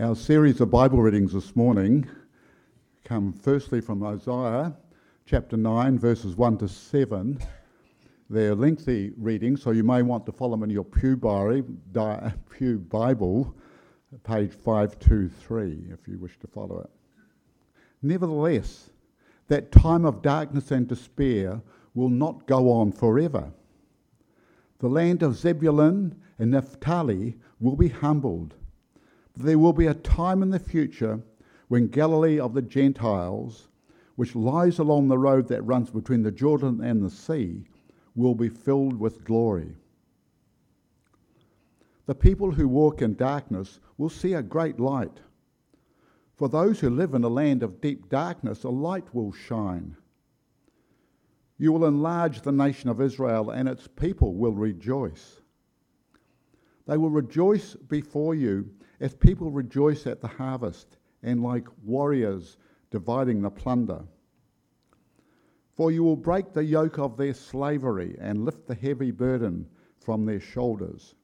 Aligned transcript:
Our 0.00 0.16
series 0.16 0.58
of 0.62 0.70
Bible 0.70 1.02
readings 1.02 1.34
this 1.34 1.54
morning 1.54 2.08
come 3.04 3.30
firstly 3.30 3.82
from 3.82 4.02
Isaiah 4.02 4.74
chapter 5.26 5.58
9, 5.58 5.98
verses 5.98 6.34
1 6.34 6.56
to 6.58 6.68
7. 6.68 7.38
They're 8.30 8.54
lengthy 8.54 9.12
readings, 9.18 9.60
so 9.60 9.70
you 9.70 9.84
may 9.84 10.00
want 10.00 10.24
to 10.24 10.32
follow 10.32 10.52
them 10.52 10.62
in 10.62 10.70
your 10.70 10.84
Pew, 10.84 11.16
Bible, 12.78 13.54
page 14.24 14.52
523, 14.52 15.88
if 15.92 16.08
you 16.08 16.18
wish 16.18 16.38
to 16.38 16.46
follow 16.46 16.80
it. 16.80 16.90
Nevertheless, 18.00 18.88
that 19.48 19.72
time 19.72 20.06
of 20.06 20.22
darkness 20.22 20.70
and 20.70 20.88
despair 20.88 21.60
will 21.92 22.08
not 22.08 22.46
go 22.46 22.70
on 22.70 22.92
forever. 22.92 23.52
The 24.78 24.88
land 24.88 25.22
of 25.22 25.36
Zebulun 25.36 26.18
and 26.38 26.52
Naphtali 26.52 27.36
will 27.60 27.76
be 27.76 27.88
humbled 27.88 28.54
there 29.36 29.58
will 29.58 29.72
be 29.72 29.86
a 29.86 29.94
time 29.94 30.42
in 30.42 30.50
the 30.50 30.58
future 30.58 31.20
when 31.68 31.88
Galilee 31.88 32.38
of 32.38 32.54
the 32.54 32.62
Gentiles, 32.62 33.68
which 34.16 34.36
lies 34.36 34.78
along 34.78 35.08
the 35.08 35.18
road 35.18 35.48
that 35.48 35.62
runs 35.62 35.90
between 35.90 36.22
the 36.22 36.30
Jordan 36.30 36.82
and 36.82 37.02
the 37.02 37.10
sea, 37.10 37.64
will 38.14 38.34
be 38.34 38.48
filled 38.48 38.98
with 38.98 39.24
glory. 39.24 39.74
The 42.04 42.14
people 42.14 42.50
who 42.50 42.68
walk 42.68 43.00
in 43.00 43.14
darkness 43.14 43.80
will 43.96 44.10
see 44.10 44.34
a 44.34 44.42
great 44.42 44.78
light. 44.78 45.20
For 46.34 46.48
those 46.48 46.80
who 46.80 46.90
live 46.90 47.14
in 47.14 47.24
a 47.24 47.28
land 47.28 47.62
of 47.62 47.80
deep 47.80 48.08
darkness, 48.08 48.64
a 48.64 48.68
light 48.68 49.14
will 49.14 49.32
shine. 49.32 49.96
You 51.56 51.72
will 51.72 51.86
enlarge 51.86 52.42
the 52.42 52.52
nation 52.52 52.90
of 52.90 53.00
Israel, 53.00 53.50
and 53.50 53.68
its 53.68 53.86
people 53.86 54.34
will 54.34 54.52
rejoice. 54.52 55.40
They 56.86 56.96
will 56.96 57.10
rejoice 57.10 57.74
before 57.74 58.34
you 58.34 58.68
as 59.02 59.12
people 59.14 59.50
rejoice 59.50 60.06
at 60.06 60.20
the 60.20 60.28
harvest 60.28 60.96
and 61.24 61.42
like 61.42 61.66
warriors 61.84 62.56
dividing 62.92 63.42
the 63.42 63.50
plunder. 63.50 64.00
For 65.74 65.90
you 65.90 66.04
will 66.04 66.16
break 66.16 66.52
the 66.52 66.64
yoke 66.64 67.00
of 67.00 67.16
their 67.16 67.34
slavery 67.34 68.16
and 68.20 68.44
lift 68.44 68.68
the 68.68 68.76
heavy 68.76 69.10
burden 69.10 69.66
from 69.98 70.24
their 70.24 70.38
shoulders. 70.38 71.16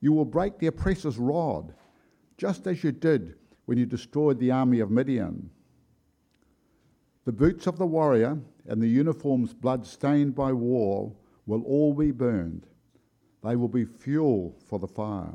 You 0.00 0.14
will 0.14 0.24
break 0.24 0.58
the 0.58 0.68
oppressor's 0.68 1.18
rod, 1.18 1.74
just 2.38 2.66
as 2.66 2.82
you 2.82 2.90
did 2.90 3.34
when 3.66 3.76
you 3.76 3.84
destroyed 3.84 4.38
the 4.38 4.50
army 4.50 4.80
of 4.80 4.90
Midian. 4.90 5.50
The 7.26 7.32
boots 7.32 7.66
of 7.66 7.76
the 7.76 7.86
warrior 7.86 8.38
and 8.66 8.80
the 8.80 8.88
uniforms 8.88 9.52
blood 9.52 9.86
stained 9.86 10.34
by 10.34 10.52
war 10.54 11.12
will 11.44 11.62
all 11.64 11.92
be 11.92 12.12
burned. 12.12 12.66
They 13.44 13.56
will 13.56 13.68
be 13.68 13.84
fuel 13.84 14.56
for 14.64 14.78
the 14.78 14.88
fire. 14.88 15.34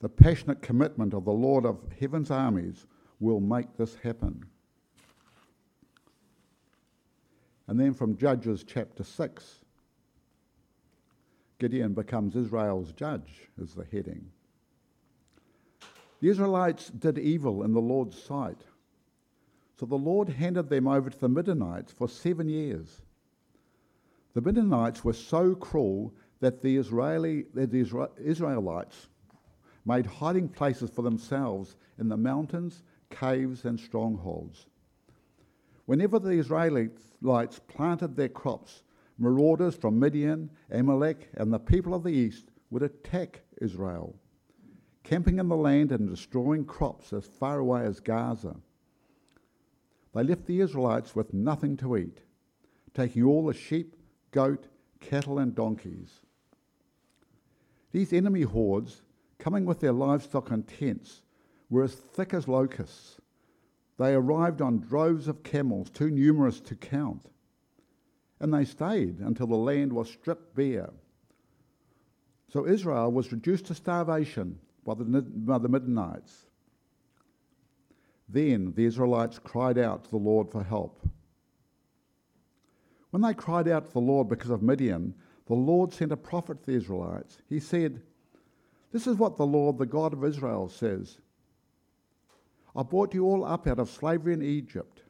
The 0.00 0.08
passionate 0.08 0.62
commitment 0.62 1.12
of 1.12 1.24
the 1.24 1.32
Lord 1.32 1.66
of 1.66 1.78
heaven's 1.98 2.30
armies 2.30 2.86
will 3.20 3.40
make 3.40 3.76
this 3.76 3.94
happen. 3.96 4.44
And 7.68 7.78
then 7.78 7.92
from 7.92 8.16
Judges 8.16 8.64
chapter 8.66 9.04
6, 9.04 9.60
Gideon 11.58 11.92
becomes 11.92 12.34
Israel's 12.34 12.92
judge, 12.92 13.48
is 13.60 13.74
the 13.74 13.84
heading. 13.92 14.24
The 16.20 16.30
Israelites 16.30 16.88
did 16.88 17.18
evil 17.18 17.62
in 17.62 17.72
the 17.72 17.80
Lord's 17.80 18.20
sight. 18.20 18.62
So 19.78 19.86
the 19.86 19.96
Lord 19.96 20.28
handed 20.30 20.68
them 20.68 20.88
over 20.88 21.10
to 21.10 21.18
the 21.18 21.28
Midianites 21.28 21.92
for 21.92 22.08
seven 22.08 22.48
years. 22.48 23.02
The 24.34 24.40
Midianites 24.40 25.04
were 25.04 25.12
so 25.12 25.54
cruel 25.54 26.12
that 26.40 26.62
the, 26.62 26.76
Israeli, 26.76 27.44
that 27.54 27.70
the 27.70 28.08
Israelites 28.18 29.08
made 29.84 30.06
hiding 30.06 30.48
places 30.48 30.90
for 30.90 31.02
themselves 31.02 31.76
in 31.98 32.08
the 32.08 32.16
mountains, 32.16 32.82
caves, 33.10 33.64
and 33.64 33.78
strongholds. 33.78 34.66
Whenever 35.86 36.18
the 36.18 36.30
Israelites 36.30 37.60
planted 37.66 38.16
their 38.16 38.28
crops, 38.28 38.82
marauders 39.18 39.74
from 39.74 39.98
Midian, 39.98 40.50
Amalek, 40.70 41.28
and 41.34 41.52
the 41.52 41.58
people 41.58 41.94
of 41.94 42.02
the 42.02 42.10
east 42.10 42.46
would 42.70 42.82
attack 42.82 43.42
Israel, 43.60 44.14
camping 45.02 45.38
in 45.38 45.48
the 45.48 45.56
land 45.56 45.92
and 45.92 46.08
destroying 46.08 46.64
crops 46.64 47.12
as 47.12 47.26
far 47.26 47.58
away 47.58 47.84
as 47.84 48.00
Gaza. 48.00 48.56
They 50.14 50.22
left 50.22 50.46
the 50.46 50.60
Israelites 50.60 51.14
with 51.14 51.34
nothing 51.34 51.76
to 51.78 51.96
eat, 51.96 52.22
taking 52.94 53.24
all 53.24 53.46
the 53.46 53.54
sheep, 53.54 53.96
goat, 54.30 54.68
cattle, 55.00 55.38
and 55.38 55.54
donkeys. 55.54 56.20
These 57.92 58.12
enemy 58.12 58.42
hordes 58.42 59.02
coming 59.40 59.64
with 59.64 59.80
their 59.80 59.92
livestock 59.92 60.50
and 60.50 60.66
tents, 60.66 61.22
were 61.68 61.84
as 61.84 61.94
thick 61.94 62.34
as 62.34 62.46
locusts. 62.46 63.20
They 63.98 64.14
arrived 64.14 64.62
on 64.62 64.80
droves 64.80 65.28
of 65.28 65.42
camels, 65.42 65.90
too 65.90 66.10
numerous 66.10 66.60
to 66.60 66.74
count. 66.74 67.26
And 68.40 68.52
they 68.52 68.64
stayed 68.64 69.20
until 69.20 69.46
the 69.46 69.56
land 69.56 69.92
was 69.92 70.08
stripped 70.08 70.54
bare. 70.54 70.90
So 72.48 72.66
Israel 72.66 73.12
was 73.12 73.32
reduced 73.32 73.66
to 73.66 73.74
starvation 73.74 74.58
by 74.84 74.94
the, 74.94 75.04
by 75.04 75.58
the 75.58 75.68
Midianites. 75.68 76.46
Then 78.28 78.72
the 78.74 78.84
Israelites 78.84 79.38
cried 79.38 79.78
out 79.78 80.04
to 80.04 80.10
the 80.10 80.16
Lord 80.16 80.50
for 80.50 80.62
help. 80.62 81.06
When 83.10 83.22
they 83.22 83.34
cried 83.34 83.68
out 83.68 83.86
to 83.86 83.92
the 83.92 84.00
Lord 84.00 84.28
because 84.28 84.50
of 84.50 84.62
Midian, 84.62 85.14
the 85.46 85.54
Lord 85.54 85.92
sent 85.92 86.12
a 86.12 86.16
prophet 86.16 86.60
to 86.60 86.70
the 86.70 86.76
Israelites. 86.76 87.38
He 87.48 87.60
said, 87.60 88.02
this 88.92 89.06
is 89.06 89.16
what 89.16 89.36
the 89.36 89.46
Lord, 89.46 89.78
the 89.78 89.86
God 89.86 90.12
of 90.12 90.24
Israel, 90.24 90.68
says 90.68 91.18
I 92.74 92.82
brought 92.82 93.14
you 93.14 93.24
all 93.24 93.44
up 93.44 93.66
out 93.66 93.78
of 93.78 93.90
slavery 93.90 94.34
in 94.34 94.42
Egypt. 94.42 95.02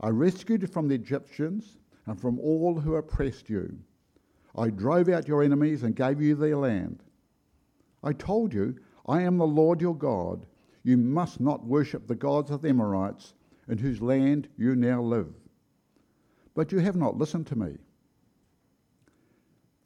I 0.00 0.10
rescued 0.10 0.62
you 0.62 0.68
from 0.68 0.88
the 0.88 0.94
Egyptians 0.94 1.78
and 2.06 2.20
from 2.20 2.38
all 2.38 2.78
who 2.78 2.94
oppressed 2.96 3.50
you. 3.50 3.76
I 4.56 4.70
drove 4.70 5.08
out 5.08 5.28
your 5.28 5.42
enemies 5.42 5.82
and 5.82 5.94
gave 5.94 6.20
you 6.20 6.34
their 6.34 6.56
land. 6.56 7.02
I 8.02 8.12
told 8.12 8.54
you, 8.54 8.76
I 9.06 9.22
am 9.22 9.38
the 9.38 9.46
Lord 9.46 9.80
your 9.80 9.96
God. 9.96 10.46
You 10.84 10.96
must 10.96 11.40
not 11.40 11.66
worship 11.66 12.06
the 12.06 12.14
gods 12.14 12.50
of 12.50 12.62
the 12.62 12.68
Amorites, 12.68 13.34
in 13.68 13.78
whose 13.78 14.00
land 14.00 14.48
you 14.56 14.74
now 14.74 15.02
live. 15.02 15.34
But 16.54 16.72
you 16.72 16.78
have 16.78 16.96
not 16.96 17.18
listened 17.18 17.46
to 17.48 17.58
me. 17.58 17.76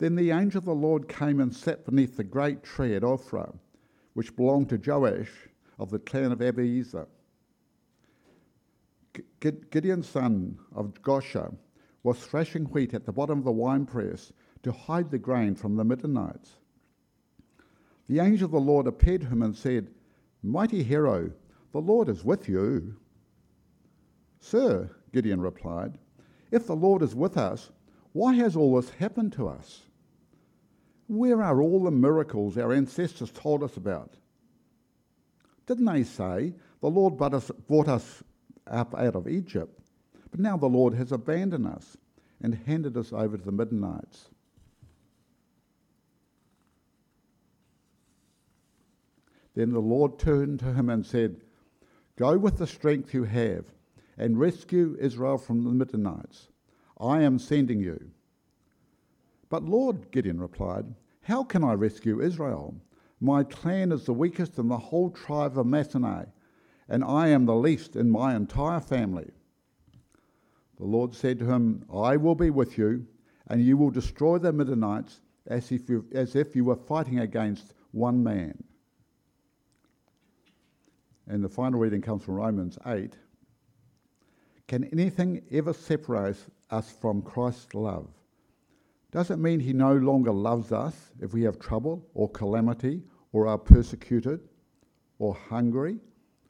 Then 0.03 0.17
the 0.17 0.33
angel 0.33 0.59
of 0.59 0.65
the 0.65 0.75
Lord 0.75 1.07
came 1.07 1.39
and 1.39 1.55
sat 1.55 1.85
beneath 1.85 2.17
the 2.17 2.25
great 2.25 2.65
tree 2.65 2.97
at 2.97 3.05
Ophrah, 3.05 3.55
which 4.15 4.35
belonged 4.35 4.69
to 4.71 4.77
Joash 4.85 5.31
of 5.79 5.91
the 5.91 6.01
clan 6.01 6.33
of 6.33 6.41
Abiezer. 6.41 7.07
Gideon's 9.39 10.09
son 10.09 10.59
of 10.75 10.93
Joash 11.07 11.37
was 12.03 12.19
thrashing 12.19 12.65
wheat 12.65 12.95
at 12.95 13.07
the 13.07 13.13
bottom 13.13 13.39
of 13.39 13.45
the 13.45 13.53
winepress 13.53 14.33
to 14.65 14.73
hide 14.73 15.09
the 15.09 15.21
grain 15.21 15.55
from 15.55 15.77
the 15.77 15.85
Midianites. 15.85 16.57
The 18.09 18.19
angel 18.19 18.47
of 18.47 18.51
the 18.51 18.59
Lord 18.59 18.89
appeared 18.89 19.21
to 19.21 19.29
him 19.29 19.43
and 19.43 19.55
said, 19.55 19.89
Mighty 20.43 20.83
hero, 20.83 21.31
the 21.71 21.81
Lord 21.81 22.09
is 22.09 22.25
with 22.25 22.49
you. 22.49 22.97
Sir, 24.41 24.91
Gideon 25.13 25.41
replied, 25.41 25.97
if 26.51 26.67
the 26.67 26.75
Lord 26.75 27.03
is 27.03 27.15
with 27.15 27.37
us, 27.37 27.71
why 28.13 28.35
has 28.35 28.57
all 28.57 28.75
this 28.75 28.91
happened 28.91 29.33
to 29.35 29.47
us? 29.47 29.83
Where 31.13 31.43
are 31.43 31.61
all 31.61 31.83
the 31.83 31.91
miracles 31.91 32.57
our 32.57 32.73
ancestors 32.73 33.31
told 33.31 33.63
us 33.63 33.77
about? 33.77 34.15
Didn't 35.67 35.85
they 35.85 36.05
say, 36.05 36.55
The 36.81 36.89
Lord 36.89 37.19
brought 37.19 37.35
us 37.35 38.23
up 38.67 38.95
out 38.95 39.15
of 39.15 39.29
Egypt, 39.29 39.79
but 40.31 40.41
now 40.41 40.57
the 40.57 40.71
Lord 40.71 40.95
has 40.95 41.13
abandoned 41.13 41.67
us 41.67 41.99
and 42.41 42.55
handed 42.55 42.97
us 42.97 43.13
over 43.13 43.37
to 43.37 43.45
the 43.45 43.53
Midianites? 43.53 44.31
Then 49.55 49.73
the 49.73 49.81
Lord 49.81 50.19
turned 50.19 50.61
to 50.61 50.73
him 50.73 50.89
and 50.89 51.05
said, 51.05 51.43
Go 52.17 52.39
with 52.39 52.57
the 52.57 52.67
strength 52.67 53.13
you 53.13 53.25
have 53.25 53.67
and 54.17 54.41
rescue 54.41 54.97
Israel 54.99 55.37
from 55.37 55.65
the 55.65 55.73
Midianites. 55.73 56.49
I 56.99 57.21
am 57.21 57.39
sending 57.39 57.81
you. 57.81 58.13
But 59.53 59.65
Lord, 59.65 60.11
Gideon 60.13 60.41
replied, 60.41 60.95
how 61.21 61.45
can 61.45 61.63
I 61.63 61.75
rescue 61.75 62.23
Israel? 62.23 62.75
My 63.21 63.45
clan 63.45 63.93
is 63.93 64.07
the 64.07 64.15
weakest 64.15 64.59
in 64.59 64.69
the 64.69 64.79
whole 64.79 65.11
tribe 65.11 65.59
of 65.59 65.67
Manasseh, 65.67 66.33
and 66.89 67.05
I 67.05 67.29
am 67.29 67.45
the 67.45 67.55
least 67.55 67.95
in 67.95 68.09
my 68.09 68.35
entire 68.35 68.81
family. 68.81 69.31
The 70.79 70.87
Lord 70.87 71.15
said 71.15 71.39
to 71.39 71.45
him, 71.45 71.85
I 71.93 72.17
will 72.17 72.35
be 72.35 72.49
with 72.49 72.79
you, 72.79 73.07
and 73.47 73.63
you 73.63 73.77
will 73.77 73.91
destroy 73.91 74.39
the 74.39 74.55
Midianites 74.55 75.21
as 75.47 75.71
if 75.71 75.87
you, 75.87 76.07
as 76.13 76.35
if 76.35 76.57
you 76.57 76.65
were 76.65 76.75
fighting 76.75 77.19
against 77.19 77.75
one 77.91 78.23
man. 78.23 78.65
And 81.27 81.45
the 81.45 81.51
final 81.51 81.79
reading 81.79 82.01
comes 82.01 82.25
from 82.25 82.37
Romans 82.37 82.79
8. 82.87 83.19
Can 84.67 84.85
anything 84.85 85.43
ever 85.51 85.75
separate 85.75 86.39
us 86.71 86.91
from 86.91 87.21
Christ's 87.21 87.75
love? 87.75 88.09
Does 89.13 89.31
it 89.31 89.39
mean 89.39 89.61
he 89.61 89.75
no 89.75 89.95
longer 89.95 90.33
loves 90.33 90.73
us 90.73 91.13
if 91.21 91.35
we 91.35 91.43
have 91.43 91.59
trouble 91.59 92.09
or 92.15 92.31
calamity 92.31 93.03
or 93.33 93.47
are 93.47 93.59
persecuted 93.59 94.41
or 95.19 95.35
hungry 95.35 95.99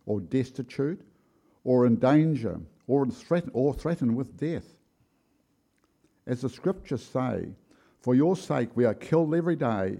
or 0.07 0.21
destitute 0.21 1.03
or 1.65 1.87
in 1.87 1.97
danger 1.97 2.61
or, 2.87 3.05
threat- 3.07 3.49
or 3.53 3.75
threatened 3.75 4.17
with 4.17 4.37
death? 4.37 4.77
As 6.25 6.41
the 6.41 6.49
scriptures 6.49 7.03
say, 7.03 7.49
for 8.01 8.15
your 8.15 8.37
sake 8.37 8.71
we 8.77 8.85
are 8.85 8.95
killed 8.95 9.35
every 9.35 9.57
day, 9.57 9.99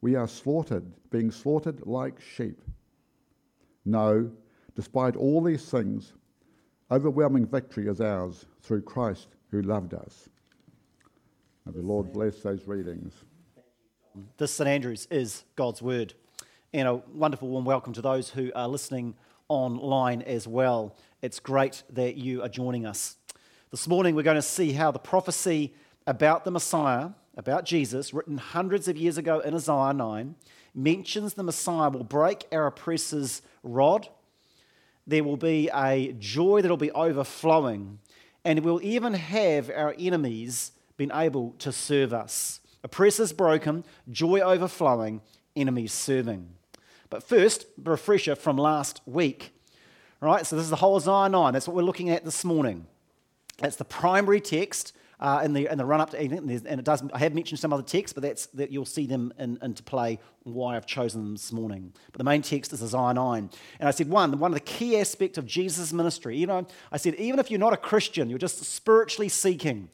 we 0.00 0.16
are 0.16 0.26
slaughtered, 0.26 0.84
being 1.10 1.30
slaughtered 1.30 1.86
like 1.86 2.20
sheep. 2.20 2.60
No, 3.84 4.28
despite 4.74 5.14
all 5.14 5.40
these 5.40 5.70
things, 5.70 6.14
overwhelming 6.90 7.46
victory 7.46 7.86
is 7.86 8.00
ours 8.00 8.46
through 8.60 8.82
Christ 8.82 9.28
who 9.50 9.62
loved 9.62 9.94
us. 9.94 10.28
May 11.64 11.72
the 11.72 11.86
Lord 11.86 12.12
bless 12.12 12.40
those 12.40 12.66
readings. 12.66 13.14
This 14.36 14.52
St 14.52 14.68
Andrews 14.68 15.06
is 15.12 15.44
God's 15.54 15.80
Word. 15.80 16.12
And 16.72 16.88
a 16.88 16.94
wonderful 17.14 17.48
warm 17.48 17.64
welcome 17.64 17.92
to 17.92 18.02
those 18.02 18.30
who 18.30 18.50
are 18.56 18.66
listening 18.66 19.14
online 19.48 20.22
as 20.22 20.48
well. 20.48 20.96
It's 21.20 21.38
great 21.38 21.84
that 21.90 22.16
you 22.16 22.42
are 22.42 22.48
joining 22.48 22.84
us. 22.84 23.16
This 23.70 23.86
morning 23.86 24.16
we're 24.16 24.24
going 24.24 24.34
to 24.34 24.42
see 24.42 24.72
how 24.72 24.90
the 24.90 24.98
prophecy 24.98 25.72
about 26.04 26.44
the 26.44 26.50
Messiah, 26.50 27.10
about 27.36 27.64
Jesus, 27.64 28.12
written 28.12 28.38
hundreds 28.38 28.88
of 28.88 28.96
years 28.96 29.16
ago 29.16 29.38
in 29.38 29.54
Isaiah 29.54 29.92
9, 29.92 30.34
mentions 30.74 31.34
the 31.34 31.44
Messiah 31.44 31.90
will 31.90 32.02
break 32.02 32.44
our 32.50 32.66
oppressor's 32.66 33.40
rod. 33.62 34.08
There 35.06 35.22
will 35.22 35.36
be 35.36 35.70
a 35.72 36.12
joy 36.18 36.60
that 36.60 36.68
will 36.68 36.76
be 36.76 36.90
overflowing, 36.90 38.00
and 38.44 38.64
we'll 38.64 38.82
even 38.82 39.14
have 39.14 39.70
our 39.70 39.94
enemies 39.96 40.72
been 41.06 41.18
able 41.18 41.50
to 41.58 41.72
serve 41.72 42.12
us. 42.12 42.60
Oppressors 42.84 43.32
broken, 43.32 43.84
joy 44.10 44.38
overflowing, 44.38 45.20
enemies 45.56 45.92
serving. 45.92 46.48
But 47.10 47.24
first, 47.24 47.64
a 47.84 47.90
refresher 47.90 48.36
from 48.36 48.56
last 48.56 49.00
week. 49.04 49.52
All 50.20 50.28
right, 50.28 50.46
so 50.46 50.54
this 50.54 50.64
is 50.64 50.70
the 50.70 50.76
whole 50.76 50.96
Isaiah 50.96 51.28
9. 51.28 51.52
That's 51.52 51.66
what 51.66 51.74
we're 51.74 51.82
looking 51.82 52.10
at 52.10 52.24
this 52.24 52.44
morning. 52.44 52.86
That's 53.58 53.74
the 53.74 53.84
primary 53.84 54.40
text 54.40 54.92
uh, 55.18 55.40
in, 55.44 55.52
the, 55.52 55.70
in 55.70 55.76
the 55.76 55.84
run 55.84 56.00
up 56.00 56.10
to 56.10 56.18
and 56.18 56.50
it 56.50 56.84
does. 56.84 57.02
I 57.12 57.18
have 57.18 57.34
mentioned 57.34 57.58
some 57.58 57.72
other 57.72 57.82
texts, 57.82 58.12
but 58.12 58.22
that's 58.22 58.46
that 58.46 58.70
you'll 58.70 58.84
see 58.84 59.06
them 59.06 59.32
in, 59.38 59.58
into 59.60 59.82
play. 59.82 60.20
Why 60.44 60.76
I've 60.76 60.86
chosen 60.86 61.22
them 61.22 61.34
this 61.34 61.52
morning. 61.52 61.92
But 62.12 62.18
the 62.18 62.24
main 62.24 62.42
text 62.42 62.72
is 62.72 62.82
Isaiah 62.82 63.14
9, 63.14 63.50
and 63.80 63.88
I 63.88 63.92
said 63.92 64.08
one 64.08 64.38
one 64.38 64.50
of 64.50 64.56
the 64.56 64.60
key 64.60 64.98
aspects 64.98 65.38
of 65.38 65.46
Jesus' 65.46 65.92
ministry. 65.92 66.36
You 66.36 66.46
know, 66.46 66.66
I 66.90 66.96
said 66.96 67.14
even 67.16 67.38
if 67.38 67.50
you're 67.50 67.60
not 67.60 67.72
a 67.72 67.76
Christian, 67.76 68.30
you're 68.30 68.38
just 68.38 68.64
spiritually 68.64 69.28
seeking. 69.28 69.90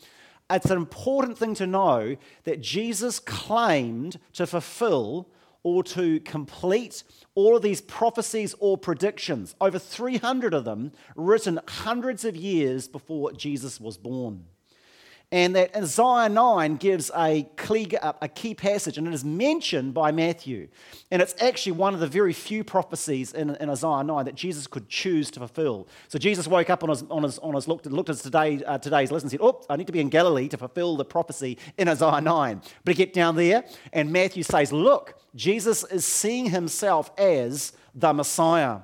It's 0.51 0.71
an 0.71 0.79
important 0.79 1.37
thing 1.37 1.55
to 1.57 1.67
know 1.67 2.17
that 2.45 2.61
Jesus 2.61 3.19
claimed 3.21 4.19
to 4.33 4.47
fulfill 4.47 5.29
or 5.63 5.83
to 5.83 6.21
complete 6.21 7.03
all 7.35 7.57
of 7.57 7.63
these 7.63 7.83
prophecies 7.83 8.55
or 8.59 8.79
predictions, 8.79 9.55
over 9.61 9.79
300 9.79 10.55
of 10.55 10.65
them 10.65 10.93
written 11.15 11.61
hundreds 11.69 12.25
of 12.25 12.37
years 12.37 12.89
before 12.89 13.33
Jesus 13.33 13.79
was 13.79 13.99
born. 13.99 14.45
And 15.31 15.55
that 15.57 15.77
Isaiah 15.77 16.31
9 16.31 16.77
gives 16.77 17.11
a 17.15 17.47
key, 17.59 18.55
passage, 18.55 18.97
and 18.97 19.07
it 19.07 19.13
is 19.13 19.25
mentioned 19.25 19.93
by 19.93 20.11
Matthew. 20.11 20.69
And 21.11 21.21
it's 21.21 21.35
actually 21.43 21.73
one 21.73 21.93
of 21.93 22.01
the 22.01 22.07
very 22.07 22.33
few 22.33 22.65
prophecies 22.65 23.35
in, 23.35 23.55
in 23.57 23.69
Isaiah 23.69 24.03
9 24.03 24.25
that 24.25 24.35
Jesus 24.35 24.67
could 24.67 24.89
choose 24.89 25.31
to 25.33 25.41
fulfill. 25.41 25.87
So 26.09 26.19
Jesus 26.19 26.49
woke 26.49 26.71
up 26.71 26.83
on 26.83 26.89
his, 26.89 27.03
on 27.11 27.25
his, 27.25 27.39
on 27.41 27.55
his 27.55 27.69
looked, 27.69 27.85
looked 27.85 28.09
at 28.09 28.17
today, 28.17 28.63
uh, 28.65 28.79
today's 28.79 29.11
list 29.11 29.25
and 29.25 29.31
said, 29.31 29.41
Oh, 29.43 29.63
I 29.69 29.77
need 29.77 29.87
to 29.89 29.93
be 29.93 30.01
in 30.01 30.09
Galilee 30.09 30.49
to 30.49 30.57
fulfill 30.57 30.97
the 30.97 31.05
prophecy 31.05 31.59
in 31.77 31.89
Isaiah 31.89 32.23
9. 32.23 32.63
But 32.85 32.95
he 32.95 32.97
get 32.97 33.13
down 33.13 33.37
there, 33.37 33.65
and 33.93 34.11
Matthew 34.11 34.43
says, 34.43 34.73
Look, 34.73 35.21
Jesus 35.35 35.85
is 35.85 36.07
seeing 36.07 36.47
himself 36.47 37.11
as 37.19 37.75
the 37.95 38.15
Messiah. 38.15 38.79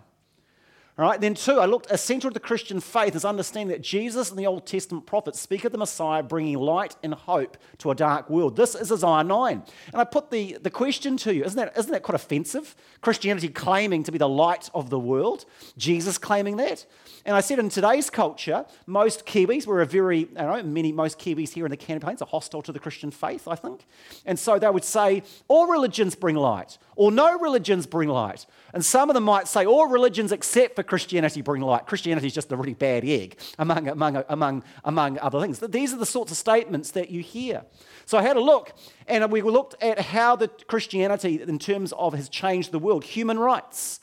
All 0.97 1.05
right, 1.05 1.21
then 1.21 1.35
two, 1.35 1.59
I 1.59 1.65
looked 1.65 1.91
essential 1.91 2.31
to 2.31 2.35
the 2.35 2.39
Christian 2.39 2.79
faith 2.79 3.17
is 3.17 3.25
understanding 3.25 3.73
that 3.73 3.83
Jesus 3.83 4.31
and 4.31 4.39
the 4.39 4.47
Old 4.47 4.65
Testament 4.65 5.07
prophets 5.07 5.41
speak 5.41 5.65
of 5.65 5.73
the 5.73 5.79
Messiah 5.79 6.23
bringing 6.23 6.57
light 6.57 6.95
and 7.03 7.13
hope 7.13 7.57
to 7.79 7.91
a 7.91 7.97
dark 7.97 8.31
world. 8.31 8.55
This 8.55 8.77
is 8.77 8.93
Isaiah 8.93 9.25
9. 9.25 9.63
And 9.93 10.01
I 10.01 10.05
put 10.05 10.31
the, 10.31 10.57
the 10.63 10.71
question 10.71 11.17
to 11.17 11.35
you, 11.35 11.43
isn't 11.43 11.57
that, 11.57 11.77
isn't 11.77 11.91
that 11.91 12.05
quite 12.05 12.15
offensive? 12.15 12.77
Christianity 13.01 13.49
claiming 13.49 14.05
to 14.05 14.13
be 14.13 14.19
the 14.19 14.29
light 14.29 14.71
of 14.73 14.89
the 14.89 14.99
world, 15.01 15.47
Jesus 15.77 16.17
claiming 16.17 16.59
that. 16.59 16.87
And 17.27 17.35
I 17.35 17.41
said 17.41 17.59
in 17.59 17.71
today's 17.71 18.09
culture, 18.09 18.65
most 18.87 19.27
Kiwis 19.27 19.67
were 19.67 19.83
a 19.83 19.87
very, 19.87 20.29
I 20.37 20.43
don't 20.43 20.57
know, 20.59 20.63
many, 20.71 20.93
most 20.93 21.19
Kiwis 21.19 21.55
here 21.55 21.67
in 21.67 21.71
the 21.71 21.77
campaigns 21.77 22.23
are 22.23 22.29
hostile 22.29 22.63
to 22.63 22.71
the 22.71 22.79
Christian 22.79 23.11
faith, 23.11 23.49
I 23.49 23.57
think. 23.57 23.85
And 24.25 24.39
so 24.39 24.61
they 24.61 24.71
would 24.71 24.85
say, 24.85 25.25
all 25.49 25.67
religions 25.67 26.15
bring 26.15 26.37
light, 26.37 26.79
or 26.95 27.11
no 27.11 27.37
religions 27.37 27.85
bring 27.87 28.11
light. 28.11 28.47
And 28.73 28.85
some 28.85 29.11
of 29.11 29.15
them 29.15 29.25
might 29.25 29.49
say, 29.49 29.67
all 29.67 29.89
religions 29.89 30.31
except 30.31 30.77
for 30.77 30.84
Christianity 30.87 31.43
bring 31.43 31.63
light. 31.63 31.87
Christianity 31.87 32.27
is 32.27 32.35
just 32.35 32.53
a 32.53 32.57
really 32.57 32.75
bad 32.75 33.05
egg, 33.05 33.39
among, 33.59 33.89
among, 33.89 34.25
among, 34.29 34.65
among 34.85 35.19
other 35.19 35.41
things. 35.41 35.59
These 35.59 35.93
are 35.93 35.99
the 35.99 36.07
sorts 36.07 36.31
of 36.31 36.39
statements 36.39 36.93
that 36.93 37.11
you 37.11 37.21
hear. 37.21 37.65
So 38.07 38.19
I 38.19 38.23
had 38.23 38.37
a 38.37 38.41
look, 38.41 38.73
and 39.09 39.31
we 39.33 39.43
looked 39.43 39.83
at 39.83 39.99
how 39.99 40.37
the 40.37 40.49
Christianity, 40.49 41.41
in 41.43 41.59
terms 41.59 41.93
of, 41.93 42.15
has 42.15 42.29
changed 42.29 42.73
the 42.73 42.79
world. 42.79 43.05
Human 43.05 43.39
rights, 43.39 44.01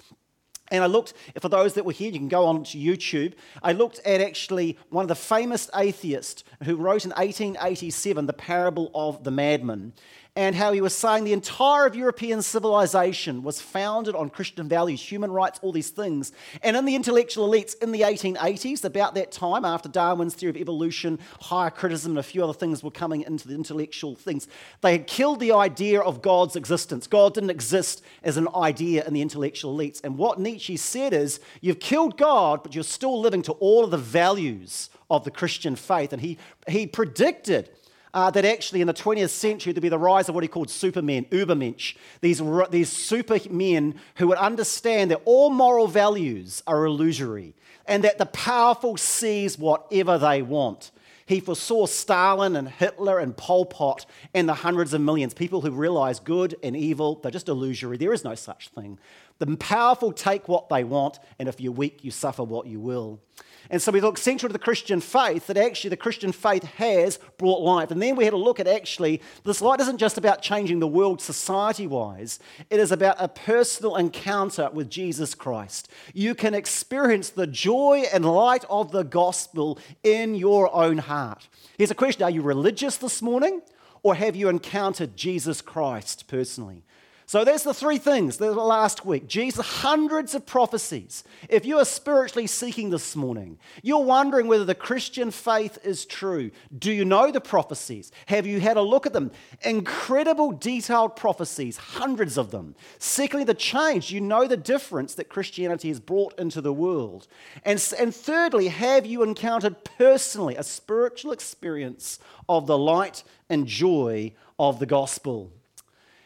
and 0.71 0.83
I 0.83 0.87
looked, 0.87 1.13
for 1.39 1.49
those 1.49 1.73
that 1.73 1.83
were 1.83 1.91
here, 1.91 2.11
you 2.11 2.17
can 2.17 2.29
go 2.29 2.45
on 2.45 2.63
to 2.63 2.77
YouTube. 2.77 3.33
I 3.61 3.73
looked 3.73 3.99
at 4.05 4.21
actually 4.21 4.79
one 4.89 5.03
of 5.03 5.09
the 5.09 5.15
famous 5.15 5.69
atheists 5.75 6.45
who 6.63 6.77
wrote 6.77 7.03
in 7.03 7.11
1887 7.11 8.25
the 8.25 8.33
parable 8.33 8.89
of 8.95 9.25
the 9.25 9.31
madman 9.31 9.91
and 10.37 10.55
how 10.55 10.71
he 10.71 10.79
was 10.79 10.95
saying 10.95 11.25
the 11.25 11.33
entire 11.33 11.85
of 11.85 11.93
European 11.93 12.41
civilization 12.41 13.43
was 13.43 13.59
founded 13.59 14.15
on 14.15 14.29
Christian 14.29 14.69
values, 14.69 15.01
human 15.01 15.29
rights, 15.29 15.59
all 15.61 15.73
these 15.73 15.89
things. 15.89 16.31
And 16.63 16.77
in 16.77 16.85
the 16.85 16.95
intellectual 16.95 17.49
elites 17.49 17.75
in 17.81 17.91
the 17.91 18.01
1880s, 18.01 18.85
about 18.85 19.13
that 19.15 19.33
time, 19.33 19.65
after 19.65 19.89
Darwin's 19.89 20.33
theory 20.33 20.51
of 20.51 20.55
evolution, 20.55 21.19
higher 21.41 21.69
criticism, 21.69 22.13
and 22.13 22.19
a 22.19 22.23
few 22.23 22.45
other 22.45 22.53
things 22.53 22.81
were 22.81 22.91
coming 22.91 23.23
into 23.23 23.45
the 23.49 23.55
intellectual 23.55 24.15
things, 24.15 24.47
they 24.79 24.93
had 24.93 25.05
killed 25.05 25.41
the 25.41 25.51
idea 25.51 25.99
of 25.99 26.21
God's 26.21 26.55
existence. 26.55 27.07
God 27.07 27.33
didn't 27.33 27.49
exist 27.49 28.01
as 28.23 28.37
an 28.37 28.47
idea 28.55 29.05
in 29.05 29.13
the 29.13 29.21
intellectual 29.21 29.75
elites. 29.75 30.01
And 30.01 30.17
what 30.17 30.39
Nietzsche 30.39 30.77
said 30.77 31.11
is, 31.11 31.41
you've 31.59 31.81
killed 31.81 32.17
God, 32.17 32.63
but 32.63 32.73
you're 32.73 32.85
still 32.85 33.19
living 33.19 33.41
to 33.43 33.51
all 33.53 33.83
of 33.83 33.91
the 33.91 33.97
values 33.97 34.89
of 35.09 35.25
the 35.25 35.31
Christian 35.31 35.75
faith. 35.75 36.13
And 36.13 36.21
he, 36.21 36.37
he 36.69 36.87
predicted 36.87 37.69
uh, 38.13 38.29
that 38.31 38.45
actually 38.45 38.81
in 38.81 38.87
the 38.87 38.93
20th 38.93 39.29
century 39.29 39.73
there'd 39.73 39.81
be 39.81 39.89
the 39.89 39.97
rise 39.97 40.29
of 40.29 40.35
what 40.35 40.43
he 40.43 40.47
called 40.47 40.69
supermen, 40.69 41.25
Ubermensch, 41.25 41.95
these, 42.21 42.41
these 42.69 42.89
supermen 42.89 43.95
who 44.15 44.27
would 44.27 44.37
understand 44.37 45.11
that 45.11 45.21
all 45.25 45.49
moral 45.49 45.87
values 45.87 46.61
are 46.67 46.85
illusory 46.85 47.55
and 47.85 48.03
that 48.03 48.17
the 48.17 48.25
powerful 48.27 48.97
seize 48.97 49.57
whatever 49.57 50.17
they 50.17 50.41
want. 50.41 50.91
He 51.25 51.39
foresaw 51.39 51.85
Stalin 51.85 52.57
and 52.57 52.67
Hitler 52.67 53.19
and 53.19 53.37
Pol 53.37 53.65
Pot 53.65 54.05
and 54.33 54.49
the 54.49 54.53
hundreds 54.53 54.93
of 54.93 54.99
millions, 54.99 55.33
people 55.33 55.61
who 55.61 55.71
realize 55.71 56.19
good 56.19 56.57
and 56.61 56.75
evil, 56.75 57.15
they're 57.15 57.31
just 57.31 57.47
illusory. 57.47 57.95
There 57.95 58.11
is 58.11 58.25
no 58.25 58.35
such 58.35 58.67
thing. 58.69 58.99
The 59.39 59.55
powerful 59.55 60.11
take 60.11 60.47
what 60.47 60.67
they 60.69 60.83
want, 60.83 61.19
and 61.39 61.47
if 61.47 61.61
you're 61.61 61.71
weak, 61.71 62.03
you 62.03 62.11
suffer 62.11 62.43
what 62.43 62.67
you 62.67 62.79
will. 62.79 63.21
And 63.69 63.81
so 63.81 63.91
we 63.91 64.01
look 64.01 64.17
central 64.17 64.49
to 64.49 64.53
the 64.53 64.59
Christian 64.59 64.99
faith 65.01 65.47
that 65.47 65.57
actually 65.57 65.89
the 65.91 65.97
Christian 65.97 66.31
faith 66.31 66.63
has 66.63 67.19
brought 67.37 67.61
life. 67.61 67.91
And 67.91 68.01
then 68.01 68.15
we 68.15 68.25
had 68.25 68.33
a 68.33 68.37
look 68.37 68.59
at 68.59 68.67
actually 68.67 69.21
this 69.43 69.61
light 69.61 69.79
isn't 69.79 69.97
just 69.97 70.17
about 70.17 70.41
changing 70.41 70.79
the 70.79 70.87
world 70.87 71.21
society 71.21 71.87
wise, 71.87 72.39
it 72.69 72.79
is 72.79 72.91
about 72.91 73.17
a 73.19 73.27
personal 73.27 73.95
encounter 73.95 74.69
with 74.73 74.89
Jesus 74.89 75.35
Christ. 75.35 75.89
You 76.13 76.35
can 76.35 76.53
experience 76.53 77.29
the 77.29 77.47
joy 77.47 78.05
and 78.13 78.25
light 78.25 78.65
of 78.69 78.91
the 78.91 79.03
gospel 79.03 79.77
in 80.03 80.35
your 80.35 80.73
own 80.73 80.97
heart. 80.97 81.47
Here's 81.77 81.91
a 81.91 81.95
question 81.95 82.23
Are 82.23 82.29
you 82.29 82.41
religious 82.41 82.97
this 82.97 83.21
morning? 83.21 83.61
Or 84.03 84.15
have 84.15 84.35
you 84.35 84.49
encountered 84.49 85.15
Jesus 85.15 85.61
Christ 85.61 86.27
personally? 86.27 86.83
So 87.31 87.45
there's 87.45 87.63
the 87.63 87.73
three 87.73 87.97
things 87.97 88.35
that 88.35 88.51
last 88.55 89.05
week. 89.05 89.25
Jesus, 89.25 89.65
hundreds 89.65 90.35
of 90.35 90.45
prophecies. 90.45 91.23
If 91.47 91.65
you 91.65 91.77
are 91.79 91.85
spiritually 91.85 92.45
seeking 92.45 92.89
this 92.89 93.15
morning, 93.15 93.57
you're 93.81 94.03
wondering 94.03 94.47
whether 94.47 94.65
the 94.65 94.75
Christian 94.75 95.31
faith 95.31 95.79
is 95.81 96.03
true. 96.05 96.51
Do 96.77 96.91
you 96.91 97.05
know 97.05 97.31
the 97.31 97.39
prophecies? 97.39 98.11
Have 98.25 98.45
you 98.45 98.59
had 98.59 98.75
a 98.75 98.81
look 98.81 99.05
at 99.05 99.13
them? 99.13 99.31
Incredible 99.61 100.51
detailed 100.51 101.15
prophecies, 101.15 101.77
hundreds 101.77 102.37
of 102.37 102.51
them. 102.51 102.75
Secondly, 102.99 103.45
the 103.45 103.53
change. 103.53 104.11
You 104.11 104.19
know 104.19 104.45
the 104.45 104.57
difference 104.57 105.15
that 105.15 105.29
Christianity 105.29 105.87
has 105.87 106.01
brought 106.01 106.37
into 106.37 106.59
the 106.59 106.73
world. 106.73 107.29
And, 107.63 107.81
and 107.97 108.13
thirdly, 108.13 108.67
have 108.67 109.05
you 109.05 109.23
encountered 109.23 109.85
personally 109.97 110.57
a 110.57 110.63
spiritual 110.63 111.31
experience 111.31 112.19
of 112.49 112.67
the 112.67 112.77
light 112.77 113.23
and 113.49 113.67
joy 113.67 114.33
of 114.59 114.79
the 114.79 114.85
gospel? 114.85 115.53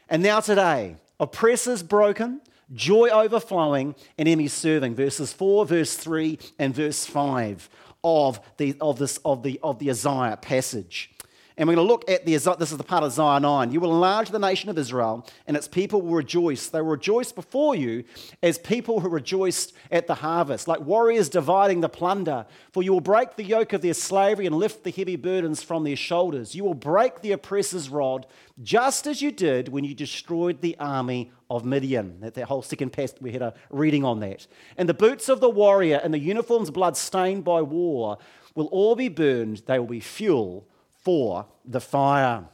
And 0.10 0.22
now 0.22 0.40
today, 0.40 0.98
oppressors 1.20 1.82
broken, 1.84 2.42
joy 2.74 3.10
overflowing, 3.10 3.96
and 4.18 4.28
enemies 4.28 4.54
serving. 4.54 4.96
Verses 4.96 5.34
4, 5.34 5.66
verse 5.66 5.96
3, 5.96 6.40
and 6.60 6.74
verse 6.74 7.06
5 7.06 7.70
of 8.04 8.40
the, 8.58 8.76
of 8.80 9.00
this, 9.00 9.18
of 9.26 9.42
the, 9.44 9.60
of 9.64 9.80
the 9.80 9.90
Isaiah 9.90 10.38
passage. 10.40 11.15
And 11.58 11.70
we're 11.70 11.76
going 11.76 11.88
to 11.88 11.92
look 11.92 12.10
at 12.10 12.26
the, 12.26 12.34
this 12.34 12.72
is 12.72 12.78
the 12.78 12.84
part 12.84 13.04
of 13.04 13.14
Isaiah 13.14 13.40
9. 13.40 13.72
You 13.72 13.80
will 13.80 13.94
enlarge 13.94 14.30
the 14.30 14.40
nation 14.40 14.70
of 14.70 14.78
Israel, 14.78 15.26
and 15.48 15.56
its 15.56 15.70
people 15.70 16.02
will 16.02 16.16
rejoice. 16.16 16.68
They 16.68 16.82
will 16.82 16.90
rejoice 16.90 17.32
before 17.32 17.76
you 17.76 18.04
as 18.44 18.58
people 18.58 19.00
who 19.00 19.08
rejoiced 19.08 19.74
at 19.90 20.06
the 20.06 20.16
harvest, 20.16 20.68
like 20.68 20.82
warriors 20.82 21.30
dividing 21.30 21.80
the 21.80 21.88
plunder. 21.88 22.46
For 22.74 22.84
you 22.84 22.92
will 22.92 23.00
break 23.00 23.38
the 23.38 23.44
yoke 23.44 23.72
of 23.72 23.82
their 23.82 23.94
slavery 23.94 24.46
and 24.46 24.56
lift 24.56 24.84
the 24.84 24.92
heavy 24.92 25.16
burdens 25.16 25.64
from 25.64 25.86
their 25.86 25.96
shoulders. 25.96 26.56
You 26.56 26.66
will 26.66 26.74
break 26.74 27.22
the 27.22 27.32
oppressor's 27.32 27.88
rod, 27.88 28.26
just 28.62 29.08
as 29.08 29.22
you 29.22 29.32
did 29.32 29.70
when 29.70 29.86
you 29.86 29.96
destroyed 29.96 30.60
the 30.60 30.76
army 30.78 31.32
of 31.50 31.64
Midian. 31.64 32.20
That, 32.20 32.34
that 32.34 32.46
whole 32.46 32.64
second 32.64 32.92
passage, 32.92 33.22
we 33.22 33.32
had 33.32 33.42
a 33.42 33.54
reading 33.70 34.04
on 34.04 34.20
that. 34.20 34.46
And 34.76 34.90
the 34.90 34.94
boots 34.94 35.30
of 35.30 35.40
the 35.40 35.50
warrior 35.50 36.02
and 36.04 36.14
the 36.14 36.20
uniforms 36.20 36.70
blood 36.70 36.98
stained 36.98 37.46
by 37.46 37.62
war 37.62 38.18
will 38.56 38.68
all 38.68 38.98
be 38.98 39.08
burned. 39.08 39.64
They 39.68 39.80
will 39.80 39.88
be 39.88 40.02
fuel 40.02 40.68
for 41.06 41.46
the 41.64 41.80
fire. 41.80 42.46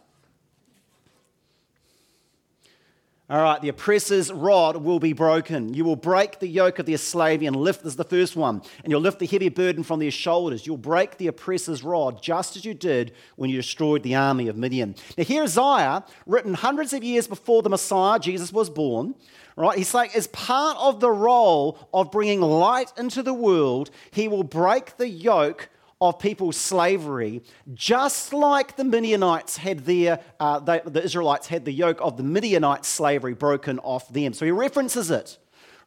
All 3.30 3.42
right, 3.42 3.62
the 3.62 3.70
oppressor's 3.70 4.30
rod 4.30 4.76
will 4.76 5.00
be 5.00 5.14
broken. 5.14 5.74
You 5.74 5.86
will 5.86 5.96
break 5.96 6.40
the 6.40 6.50
yoke 6.50 6.80
of 6.80 6.86
their 6.86 6.98
slavery 6.98 7.48
and 7.48 7.56
lift, 7.56 7.82
this 7.82 7.94
is 7.94 7.96
the 7.96 8.04
first 8.04 8.36
one, 8.36 8.62
and 8.84 8.92
you'll 8.92 9.00
lift 9.00 9.20
the 9.20 9.26
heavy 9.26 9.48
burden 9.48 9.84
from 9.84 10.02
their 10.02 10.12
shoulders. 10.12 10.68
You'll 10.68 10.76
break 10.76 11.16
the 11.18 11.28
oppressor's 11.28 11.82
rod, 11.82 12.22
just 12.22 12.58
as 12.58 12.66
you 12.66 12.74
did 12.74 13.14
when 13.38 13.50
you 13.50 13.56
destroyed 13.56 14.04
the 14.04 14.16
army 14.16 14.50
of 14.50 14.58
Midian. 14.58 14.96
Now, 15.18 15.24
here 15.24 15.44
Isaiah, 15.44 16.04
written 16.26 16.54
hundreds 16.54 16.92
of 16.92 17.06
years 17.06 17.26
before 17.26 17.62
the 17.62 17.70
Messiah, 17.70 18.20
Jesus, 18.20 18.52
was 18.52 18.70
born, 18.70 19.16
right? 19.56 19.78
He's 19.78 19.88
saying, 19.88 20.10
as 20.14 20.28
part 20.28 20.76
of 20.78 21.00
the 21.00 21.10
role 21.10 21.80
of 21.94 22.12
bringing 22.12 22.42
light 22.42 22.92
into 22.98 23.24
the 23.24 23.34
world, 23.34 23.92
he 24.12 24.28
will 24.28 24.44
break 24.44 24.98
the 24.98 25.08
yoke 25.08 25.70
of 26.02 26.18
people's 26.18 26.58
slavery, 26.58 27.44
just 27.76 28.34
like 28.34 28.76
the 28.76 28.84
Midianites 28.84 29.58
had 29.58 29.86
their, 29.86 30.20
uh, 30.40 30.60
the 30.60 31.02
Israelites 31.04 31.48
had 31.48 31.64
the 31.64 31.72
yoke 31.72 32.00
of 32.02 32.18
the 32.18 32.24
Midianite 32.24 32.86
slavery 32.86 33.36
broken 33.36 33.78
off 33.80 34.12
them. 34.12 34.34
So 34.34 34.44
he 34.44 34.52
references 34.52 35.12
it. 35.12 35.38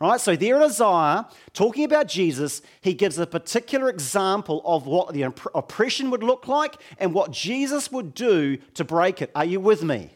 Right, 0.00 0.21
so 0.21 0.35
there 0.35 0.56
in 0.56 0.62
Isaiah, 0.62 1.26
talking 1.52 1.85
about 1.85 2.09
Jesus, 2.09 2.62
he 2.80 2.94
gives 2.94 3.16
a 3.18 3.26
particular 3.26 3.88
example 3.88 4.61
of 4.64 4.87
what 4.87 5.14
the 5.14 5.23
oppression 5.23 6.11
would 6.11 6.23
look 6.23 6.49
like 6.49 6.76
and 6.99 7.14
what 7.14 7.30
Jesus 7.30 7.90
would 7.92 8.12
do 8.12 8.56
to 8.75 8.85
break 8.85 9.23
it. 9.23 9.30
Are 9.35 9.44
you 9.44 9.61
with 9.61 9.83
me? 9.83 10.11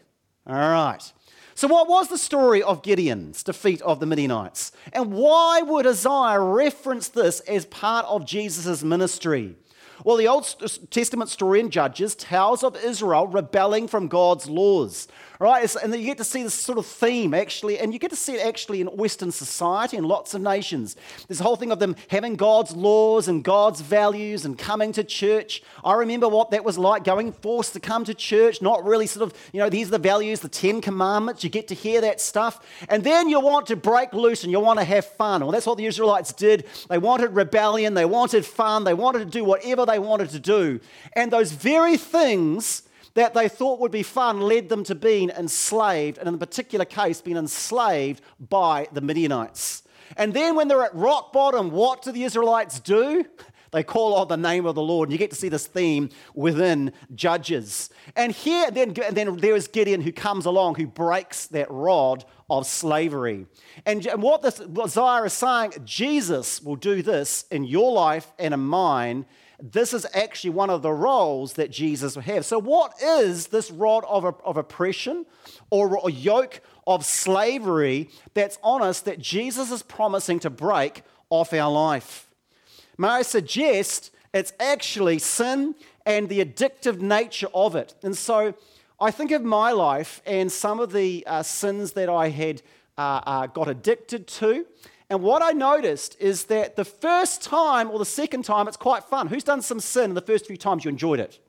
All 0.45 0.55
right. 0.55 1.11
So, 1.55 1.67
what 1.67 1.89
was 1.89 2.07
the 2.09 2.17
story 2.17 2.61
of 2.61 2.83
Gideon's 2.83 3.41
defeat 3.41 3.81
of 3.81 3.99
the 3.99 4.05
Midianites? 4.05 4.71
And 4.93 5.13
why 5.13 5.61
would 5.61 5.87
Isaiah 5.87 6.39
reference 6.39 7.07
this 7.07 7.39
as 7.41 7.65
part 7.65 8.05
of 8.05 8.25
Jesus' 8.25 8.83
ministry? 8.83 9.55
Well, 10.03 10.17
the 10.17 10.27
Old 10.27 10.55
Testament 10.89 11.29
story 11.29 11.59
in 11.59 11.69
Judges 11.69 12.15
tells 12.15 12.63
of 12.63 12.75
Israel 12.77 13.27
rebelling 13.27 13.87
from 13.87 14.07
God's 14.07 14.49
laws 14.49 15.07
right? 15.39 15.73
And 15.81 15.95
you 15.95 16.03
get 16.03 16.17
to 16.17 16.25
see 16.25 16.43
this 16.43 16.53
sort 16.53 16.77
of 16.77 16.85
theme 16.85 17.33
actually, 17.33 17.79
and 17.79 17.93
you 17.93 17.99
get 17.99 18.09
to 18.09 18.17
see 18.17 18.33
it 18.33 18.45
actually 18.45 18.81
in 18.81 18.87
Western 18.87 19.31
society 19.31 19.95
and 19.95 20.05
lots 20.05 20.33
of 20.33 20.41
nations. 20.41 20.97
This 21.29 21.39
whole 21.39 21.55
thing 21.55 21.71
of 21.71 21.79
them 21.79 21.95
having 22.09 22.35
God's 22.35 22.75
laws 22.75 23.29
and 23.29 23.41
God's 23.41 23.79
values 23.79 24.43
and 24.43 24.57
coming 24.57 24.91
to 24.93 25.03
church. 25.03 25.63
I 25.81 25.93
remember 25.93 26.27
what 26.27 26.51
that 26.51 26.65
was 26.65 26.77
like 26.77 27.05
going 27.05 27.31
forced 27.31 27.71
to 27.73 27.79
come 27.79 28.03
to 28.03 28.13
church, 28.13 28.61
not 28.61 28.83
really 28.83 29.07
sort 29.07 29.31
of, 29.31 29.39
you 29.53 29.61
know, 29.61 29.69
these 29.69 29.87
are 29.87 29.91
the 29.91 29.97
values, 29.97 30.41
the 30.41 30.49
Ten 30.49 30.81
Commandments. 30.81 31.41
You 31.41 31.49
get 31.49 31.69
to 31.69 31.75
hear 31.75 32.01
that 32.01 32.19
stuff. 32.19 32.65
And 32.89 33.01
then 33.01 33.29
you 33.29 33.39
want 33.39 33.67
to 33.67 33.77
break 33.77 34.11
loose 34.11 34.43
and 34.43 34.51
you 34.51 34.59
want 34.59 34.79
to 34.79 34.85
have 34.85 35.05
fun. 35.05 35.41
Well, 35.41 35.51
that's 35.51 35.65
what 35.65 35.77
the 35.77 35.85
Israelites 35.85 36.33
did. 36.33 36.65
They 36.89 36.97
wanted 36.97 37.33
rebellion, 37.33 37.93
they 37.93 38.03
wanted 38.03 38.45
fun, 38.45 38.83
they 38.83 38.93
wanted 38.93 39.19
to 39.19 39.25
do 39.25 39.45
whatever 39.45 39.85
they 39.85 39.99
wanted 39.99 40.31
to 40.31 40.39
do. 40.39 40.81
And 41.13 41.31
those 41.31 41.53
very 41.53 41.95
things 41.95 42.83
that 43.13 43.33
they 43.33 43.49
thought 43.49 43.79
would 43.79 43.91
be 43.91 44.03
fun 44.03 44.41
led 44.41 44.69
them 44.69 44.83
to 44.85 44.95
being 44.95 45.29
enslaved, 45.29 46.17
and 46.17 46.27
in 46.27 46.33
the 46.33 46.45
particular 46.45 46.85
case, 46.85 47.21
being 47.21 47.37
enslaved 47.37 48.21
by 48.49 48.87
the 48.91 49.01
Midianites. 49.01 49.83
And 50.17 50.33
then 50.33 50.55
when 50.55 50.67
they're 50.67 50.83
at 50.83 50.95
rock 50.95 51.31
bottom, 51.33 51.71
what 51.71 52.01
do 52.01 52.11
the 52.11 52.23
Israelites 52.23 52.79
do? 52.79 53.25
They 53.71 53.83
call 53.83 54.15
on 54.15 54.27
the 54.27 54.37
name 54.37 54.65
of 54.65 54.75
the 54.75 54.81
Lord. 54.81 55.09
And 55.09 55.13
you 55.13 55.19
get 55.19 55.29
to 55.29 55.35
see 55.35 55.49
this 55.49 55.67
theme 55.67 56.09
within 56.33 56.91
Judges. 57.13 57.89
And 58.15 58.31
here, 58.31 58.71
then, 58.71 58.95
and 59.05 59.15
then 59.15 59.37
there 59.37 59.55
is 59.55 59.67
Gideon 59.67 60.01
who 60.01 60.11
comes 60.11 60.45
along, 60.45 60.75
who 60.75 60.87
breaks 60.87 61.45
that 61.47 61.69
rod 61.69 62.25
of 62.49 62.65
slavery. 62.65 63.45
And, 63.85 64.05
and 64.07 64.23
what, 64.23 64.41
this, 64.41 64.59
what 64.59 64.85
Isaiah 64.87 65.23
is 65.23 65.33
saying, 65.33 65.73
Jesus 65.85 66.61
will 66.61 66.77
do 66.77 67.03
this 67.03 67.45
in 67.51 67.63
your 67.63 67.91
life 67.91 68.31
and 68.39 68.53
in 68.53 68.59
mine 68.59 69.25
this 69.61 69.93
is 69.93 70.05
actually 70.13 70.51
one 70.51 70.69
of 70.69 70.81
the 70.81 70.91
roles 70.91 71.53
that 71.53 71.71
Jesus 71.71 72.15
will 72.15 72.23
have. 72.23 72.45
So, 72.45 72.59
what 72.59 72.93
is 73.01 73.47
this 73.47 73.71
rod 73.71 74.05
of, 74.07 74.25
of 74.43 74.57
oppression 74.57 75.25
or 75.69 75.99
a 76.05 76.11
yoke 76.11 76.61
of 76.87 77.05
slavery 77.05 78.09
that's 78.33 78.57
on 78.63 78.81
us 78.81 79.01
that 79.01 79.19
Jesus 79.19 79.71
is 79.71 79.83
promising 79.83 80.39
to 80.39 80.49
break 80.49 81.03
off 81.29 81.53
our 81.53 81.71
life? 81.71 82.29
May 82.97 83.07
I 83.07 83.21
suggest 83.21 84.11
it's 84.33 84.53
actually 84.59 85.19
sin 85.19 85.75
and 86.05 86.29
the 86.29 86.43
addictive 86.43 86.99
nature 86.99 87.49
of 87.53 87.75
it. 87.75 87.95
And 88.03 88.17
so, 88.17 88.53
I 89.01 89.11
think 89.11 89.31
of 89.31 89.43
my 89.43 89.71
life 89.71 90.21
and 90.25 90.51
some 90.51 90.79
of 90.79 90.91
the 90.91 91.23
uh, 91.25 91.43
sins 91.43 91.93
that 91.93 92.09
I 92.09 92.29
had 92.29 92.61
uh, 92.99 93.21
uh, 93.25 93.47
got 93.47 93.67
addicted 93.67 94.27
to 94.27 94.65
and 95.09 95.23
what 95.23 95.41
I 95.41 95.51
noticed 95.51 96.15
is 96.19 96.45
that 96.45 96.75
the 96.75 96.85
first 96.85 97.41
time 97.41 97.89
or 97.89 97.97
the 97.97 98.05
second 98.05 98.45
time, 98.45 98.67
it's 98.67 98.77
quite 98.77 99.03
fun. 99.03 99.27
Who's 99.27 99.43
done 99.43 99.63
some 99.63 99.79
sin 99.79 100.13
the 100.13 100.21
first 100.21 100.45
few 100.45 100.57
times 100.57 100.85
you 100.85 100.89
enjoyed 100.89 101.19
it? 101.19 101.39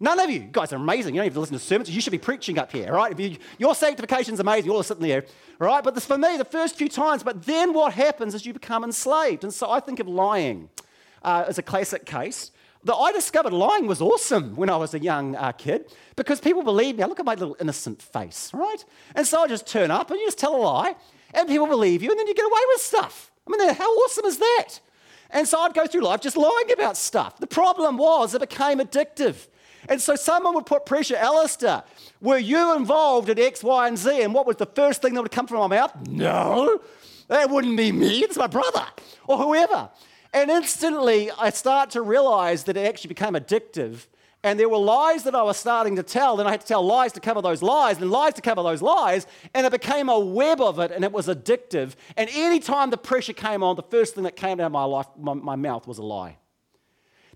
None 0.00 0.18
of 0.18 0.28
you. 0.28 0.40
you 0.40 0.48
guys 0.50 0.72
are 0.72 0.76
amazing. 0.76 1.14
You 1.14 1.20
don't 1.20 1.26
even 1.26 1.40
listen 1.40 1.56
to 1.56 1.62
sermons. 1.62 1.88
You 1.88 2.00
should 2.00 2.10
be 2.10 2.18
preaching 2.18 2.58
up 2.58 2.72
here, 2.72 2.92
right? 2.92 3.16
You, 3.16 3.36
your 3.58 3.76
sanctification 3.76 4.34
is 4.34 4.40
amazing. 4.40 4.66
You're 4.66 4.74
all 4.74 4.82
sitting 4.82 5.06
there, 5.06 5.24
right? 5.60 5.84
But 5.84 5.94
this, 5.94 6.04
for 6.04 6.18
me, 6.18 6.36
the 6.36 6.44
first 6.44 6.74
few 6.74 6.88
times. 6.88 7.22
But 7.22 7.46
then 7.46 7.72
what 7.72 7.92
happens 7.92 8.34
is 8.34 8.44
you 8.44 8.52
become 8.52 8.82
enslaved. 8.82 9.44
And 9.44 9.54
so 9.54 9.70
I 9.70 9.78
think 9.78 10.00
of 10.00 10.08
lying 10.08 10.68
uh, 11.22 11.44
as 11.46 11.58
a 11.58 11.62
classic 11.62 12.04
case. 12.04 12.50
That 12.84 12.94
I 12.94 13.12
discovered 13.12 13.52
lying 13.52 13.86
was 13.86 14.02
awesome 14.02 14.56
when 14.56 14.68
I 14.68 14.76
was 14.76 14.92
a 14.92 14.98
young 14.98 15.36
uh, 15.36 15.52
kid 15.52 15.90
because 16.16 16.40
people 16.40 16.62
believe 16.62 16.96
me. 16.96 17.02
I 17.02 17.06
look 17.06 17.18
at 17.18 17.24
my 17.24 17.34
little 17.34 17.56
innocent 17.58 18.02
face, 18.02 18.50
right? 18.52 18.84
And 19.14 19.26
so 19.26 19.42
I 19.42 19.48
just 19.48 19.66
turn 19.66 19.90
up 19.90 20.10
and 20.10 20.20
you 20.20 20.26
just 20.26 20.38
tell 20.38 20.54
a 20.54 20.58
lie 20.58 20.94
and 21.32 21.48
people 21.48 21.66
believe 21.66 22.02
you, 22.02 22.10
and 22.10 22.18
then 22.18 22.26
you 22.26 22.34
get 22.34 22.44
away 22.44 22.60
with 22.68 22.80
stuff. 22.80 23.32
I 23.46 23.56
mean, 23.56 23.74
how 23.74 23.90
awesome 23.90 24.24
is 24.26 24.38
that? 24.38 24.68
And 25.30 25.48
so 25.48 25.58
I'd 25.60 25.74
go 25.74 25.86
through 25.86 26.02
life 26.02 26.20
just 26.20 26.36
lying 26.36 26.70
about 26.72 26.96
stuff. 26.96 27.38
The 27.38 27.46
problem 27.46 27.98
was 27.98 28.34
it 28.34 28.40
became 28.40 28.78
addictive. 28.78 29.48
And 29.88 30.00
so 30.00 30.14
someone 30.14 30.54
would 30.54 30.64
put 30.64 30.86
pressure, 30.86 31.16
Alistair, 31.16 31.82
were 32.20 32.38
you 32.38 32.76
involved 32.76 33.28
in 33.28 33.38
X, 33.38 33.62
Y, 33.62 33.88
and 33.88 33.98
Z? 33.98 34.22
And 34.22 34.32
what 34.32 34.46
was 34.46 34.56
the 34.56 34.66
first 34.66 35.02
thing 35.02 35.14
that 35.14 35.22
would 35.22 35.32
come 35.32 35.46
from 35.46 35.58
my 35.58 35.66
mouth? 35.66 36.08
No, 36.08 36.80
that 37.28 37.50
wouldn't 37.50 37.76
be 37.76 37.92
me, 37.92 38.20
it's 38.20 38.36
my 38.36 38.46
brother 38.46 38.86
or 39.26 39.38
whoever. 39.38 39.90
And 40.34 40.50
instantly 40.50 41.30
I 41.30 41.48
start 41.48 41.90
to 41.90 42.02
realize 42.02 42.64
that 42.64 42.76
it 42.76 42.86
actually 42.86 43.08
became 43.08 43.32
addictive 43.32 44.06
and 44.44 44.60
there 44.60 44.68
were 44.68 44.78
lies 44.78 45.24
that 45.24 45.34
I 45.34 45.42
was 45.42 45.56
starting 45.56 45.96
to 45.96 46.02
tell, 46.02 46.38
and 46.38 46.46
I 46.46 46.50
had 46.50 46.60
to 46.60 46.66
tell 46.66 46.84
lies 46.84 47.12
to 47.12 47.20
cover 47.20 47.40
those 47.40 47.62
lies, 47.62 47.96
and 47.96 48.10
lies 48.10 48.34
to 48.34 48.42
cover 48.42 48.62
those 48.62 48.82
lies, 48.82 49.26
and 49.54 49.66
it 49.66 49.72
became 49.72 50.10
a 50.10 50.20
web 50.20 50.60
of 50.60 50.78
it, 50.78 50.90
and 50.90 51.02
it 51.02 51.12
was 51.12 51.28
addictive. 51.28 51.94
And 52.14 52.28
anytime 52.30 52.90
the 52.90 52.98
pressure 52.98 53.32
came 53.32 53.62
on, 53.62 53.74
the 53.74 53.82
first 53.82 54.14
thing 54.14 54.24
that 54.24 54.36
came 54.36 54.60
out 54.60 54.66
of 54.66 54.72
my 54.72 54.84
life, 54.84 55.06
my, 55.18 55.32
my 55.32 55.56
mouth 55.56 55.88
was 55.88 55.96
a 55.96 56.02
lie. 56.02 56.36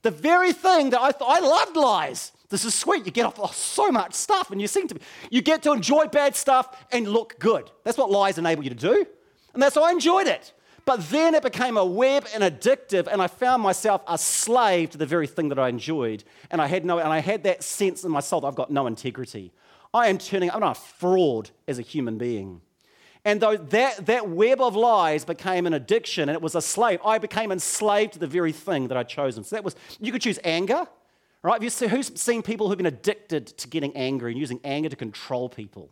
The 0.02 0.10
very 0.10 0.52
thing 0.52 0.90
that 0.90 1.00
I 1.00 1.12
thought 1.12 1.34
I 1.34 1.40
loved 1.40 1.76
lies. 1.76 2.32
This 2.50 2.66
is 2.66 2.74
sweet. 2.74 3.06
You 3.06 3.10
get 3.10 3.24
off 3.24 3.38
oh, 3.38 3.50
so 3.54 3.90
much 3.90 4.12
stuff, 4.12 4.50
and 4.50 4.60
you 4.60 4.68
seem 4.68 4.86
to 4.88 4.96
be, 4.96 5.00
you 5.30 5.40
get 5.40 5.62
to 5.62 5.72
enjoy 5.72 6.08
bad 6.08 6.36
stuff 6.36 6.76
and 6.92 7.08
look 7.08 7.38
good. 7.38 7.70
That's 7.84 7.96
what 7.96 8.10
lies 8.10 8.36
enable 8.36 8.64
you 8.64 8.70
to 8.70 8.76
do, 8.76 9.06
and 9.54 9.62
that's 9.62 9.76
why 9.76 9.88
I 9.88 9.92
enjoyed 9.92 10.26
it. 10.26 10.52
But 10.88 11.10
then 11.10 11.34
it 11.34 11.42
became 11.42 11.76
a 11.76 11.84
web 11.84 12.26
and 12.34 12.42
addictive, 12.42 13.08
and 13.12 13.20
I 13.20 13.26
found 13.26 13.62
myself 13.62 14.00
a 14.06 14.16
slave 14.16 14.88
to 14.92 14.96
the 14.96 15.04
very 15.04 15.26
thing 15.26 15.50
that 15.50 15.58
I 15.58 15.68
enjoyed. 15.68 16.24
And 16.50 16.62
I 16.62 16.66
had 16.66 16.86
no, 16.86 16.98
and 16.98 17.08
I 17.08 17.18
had 17.18 17.42
that 17.42 17.62
sense 17.62 18.04
in 18.04 18.10
my 18.10 18.20
soul 18.20 18.40
that 18.40 18.46
I've 18.46 18.54
got 18.54 18.70
no 18.70 18.86
integrity. 18.86 19.52
I 19.92 20.08
am 20.08 20.16
turning, 20.16 20.50
I'm 20.50 20.60
not 20.60 20.78
a 20.78 20.80
fraud 20.80 21.50
as 21.66 21.78
a 21.78 21.82
human 21.82 22.16
being. 22.16 22.62
And 23.22 23.38
though 23.38 23.58
that, 23.58 24.06
that 24.06 24.30
web 24.30 24.62
of 24.62 24.76
lies 24.76 25.26
became 25.26 25.66
an 25.66 25.74
addiction 25.74 26.30
and 26.30 26.34
it 26.34 26.40
was 26.40 26.54
a 26.54 26.62
slave, 26.62 27.00
I 27.04 27.18
became 27.18 27.52
enslaved 27.52 28.14
to 28.14 28.18
the 28.18 28.26
very 28.26 28.52
thing 28.52 28.88
that 28.88 28.96
I'd 28.96 29.10
chosen. 29.10 29.44
So 29.44 29.56
that 29.56 29.64
was, 29.64 29.76
you 30.00 30.10
could 30.10 30.22
choose 30.22 30.38
anger, 30.42 30.86
right? 31.42 31.52
Have 31.52 31.62
you 31.62 31.68
seen, 31.68 31.90
who's 31.90 32.18
seen 32.18 32.40
people 32.40 32.66
who've 32.66 32.78
been 32.78 32.86
addicted 32.86 33.48
to 33.58 33.68
getting 33.68 33.94
angry 33.94 34.32
and 34.32 34.40
using 34.40 34.58
anger 34.64 34.88
to 34.88 34.96
control 34.96 35.50
people? 35.50 35.90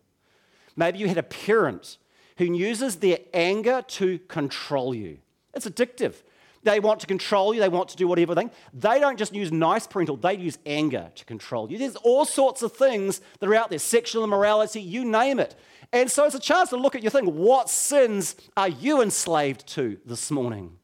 Maybe 0.74 0.98
you 0.98 1.06
had 1.06 1.18
a 1.18 1.22
parent 1.22 1.98
who 2.36 2.44
uses 2.44 2.96
their 2.96 3.18
anger 3.32 3.82
to 3.88 4.18
control 4.20 4.94
you. 4.94 5.18
It's 5.54 5.66
addictive. 5.66 6.14
They 6.62 6.80
want 6.80 6.98
to 7.00 7.06
control 7.06 7.54
you, 7.54 7.60
they 7.60 7.68
want 7.68 7.90
to 7.90 7.96
do 7.96 8.08
whatever 8.08 8.34
thing. 8.34 8.50
They 8.74 8.98
don't 8.98 9.16
just 9.16 9.32
use 9.32 9.52
nice 9.52 9.86
parental, 9.86 10.16
they 10.16 10.34
use 10.34 10.58
anger 10.66 11.12
to 11.14 11.24
control 11.24 11.70
you. 11.70 11.78
There's 11.78 11.96
all 11.96 12.24
sorts 12.24 12.60
of 12.62 12.72
things 12.72 13.20
that 13.38 13.48
are 13.48 13.54
out 13.54 13.70
there 13.70 13.78
sexual 13.78 14.24
immorality, 14.24 14.80
you 14.80 15.04
name 15.04 15.38
it. 15.38 15.54
And 15.92 16.10
so 16.10 16.24
it's 16.24 16.34
a 16.34 16.40
chance 16.40 16.70
to 16.70 16.76
look 16.76 16.96
at 16.96 17.02
your 17.02 17.12
thing. 17.12 17.36
What 17.36 17.70
sins 17.70 18.34
are 18.56 18.68
you 18.68 19.00
enslaved 19.00 19.66
to 19.68 19.98
this 20.04 20.30
morning? 20.30 20.76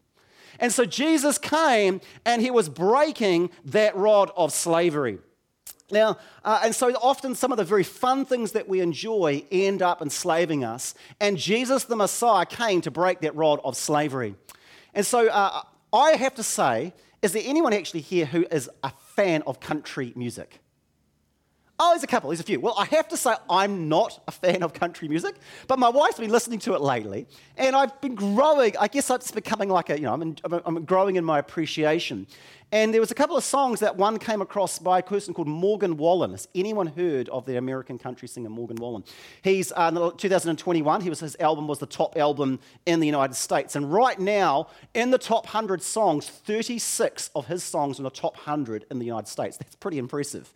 And 0.60 0.72
so 0.72 0.84
Jesus 0.84 1.38
came 1.38 2.00
and 2.24 2.40
he 2.40 2.52
was 2.52 2.68
breaking 2.68 3.50
that 3.64 3.96
rod 3.96 4.30
of 4.36 4.52
slavery. 4.52 5.18
Now, 5.92 6.16
uh, 6.44 6.60
and 6.64 6.74
so 6.74 6.88
often 6.94 7.34
some 7.34 7.52
of 7.52 7.58
the 7.58 7.64
very 7.64 7.84
fun 7.84 8.24
things 8.24 8.52
that 8.52 8.66
we 8.68 8.80
enjoy 8.80 9.44
end 9.52 9.82
up 9.82 10.00
enslaving 10.00 10.64
us. 10.64 10.94
And 11.20 11.36
Jesus 11.36 11.84
the 11.84 11.96
Messiah 11.96 12.46
came 12.46 12.80
to 12.80 12.90
break 12.90 13.20
that 13.20 13.36
rod 13.36 13.60
of 13.62 13.76
slavery. 13.76 14.34
And 14.94 15.04
so 15.04 15.28
uh, 15.28 15.62
I 15.92 16.12
have 16.12 16.34
to 16.36 16.42
say, 16.42 16.94
is 17.20 17.32
there 17.32 17.42
anyone 17.44 17.74
actually 17.74 18.00
here 18.00 18.24
who 18.24 18.46
is 18.50 18.70
a 18.82 18.92
fan 19.14 19.42
of 19.46 19.60
country 19.60 20.12
music? 20.16 20.61
Oh, 21.78 21.90
there's 21.90 22.04
a 22.04 22.06
couple, 22.06 22.30
there's 22.30 22.40
a 22.40 22.44
few. 22.44 22.60
Well, 22.60 22.74
I 22.78 22.84
have 22.86 23.08
to 23.08 23.16
say, 23.16 23.34
I'm 23.50 23.88
not 23.88 24.22
a 24.28 24.30
fan 24.30 24.62
of 24.62 24.72
country 24.72 25.08
music, 25.08 25.36
but 25.66 25.78
my 25.78 25.88
wife's 25.88 26.18
been 26.20 26.30
listening 26.30 26.58
to 26.60 26.74
it 26.74 26.80
lately, 26.80 27.26
and 27.56 27.74
I've 27.74 27.98
been 28.00 28.14
growing. 28.14 28.76
I 28.78 28.88
guess 28.88 29.10
it's 29.10 29.30
becoming 29.30 29.68
like 29.68 29.90
a, 29.90 29.96
you 29.96 30.04
know, 30.04 30.12
I'm, 30.12 30.36
I'm 30.64 30.84
growing 30.84 31.16
in 31.16 31.24
my 31.24 31.38
appreciation. 31.38 32.26
And 32.72 32.94
there 32.94 33.02
was 33.02 33.10
a 33.10 33.14
couple 33.14 33.36
of 33.36 33.44
songs 33.44 33.80
that 33.80 33.96
one 33.96 34.18
came 34.18 34.40
across 34.40 34.78
by 34.78 35.00
a 35.00 35.02
person 35.02 35.34
called 35.34 35.46
Morgan 35.46 35.98
Wallen. 35.98 36.30
Has 36.30 36.48
anyone 36.54 36.86
heard 36.86 37.28
of 37.28 37.44
the 37.44 37.58
American 37.58 37.98
country 37.98 38.26
singer 38.26 38.48
Morgan 38.48 38.76
Wallen? 38.76 39.04
He's 39.42 39.72
uh, 39.72 39.90
in 39.94 40.16
2021. 40.16 41.02
He 41.02 41.10
was 41.10 41.20
his 41.20 41.36
album 41.38 41.68
was 41.68 41.80
the 41.80 41.86
top 41.86 42.16
album 42.16 42.60
in 42.86 43.00
the 43.00 43.06
United 43.06 43.34
States, 43.34 43.76
and 43.76 43.92
right 43.92 44.18
now 44.18 44.68
in 44.94 45.10
the 45.10 45.18
top 45.18 45.44
100 45.44 45.82
songs, 45.82 46.28
36 46.28 47.30
of 47.34 47.46
his 47.46 47.62
songs 47.62 47.98
are 47.98 48.02
in 48.02 48.04
the 48.04 48.10
top 48.10 48.36
100 48.36 48.86
in 48.90 48.98
the 48.98 49.06
United 49.06 49.28
States. 49.28 49.58
That's 49.58 49.74
pretty 49.74 49.98
impressive. 49.98 50.50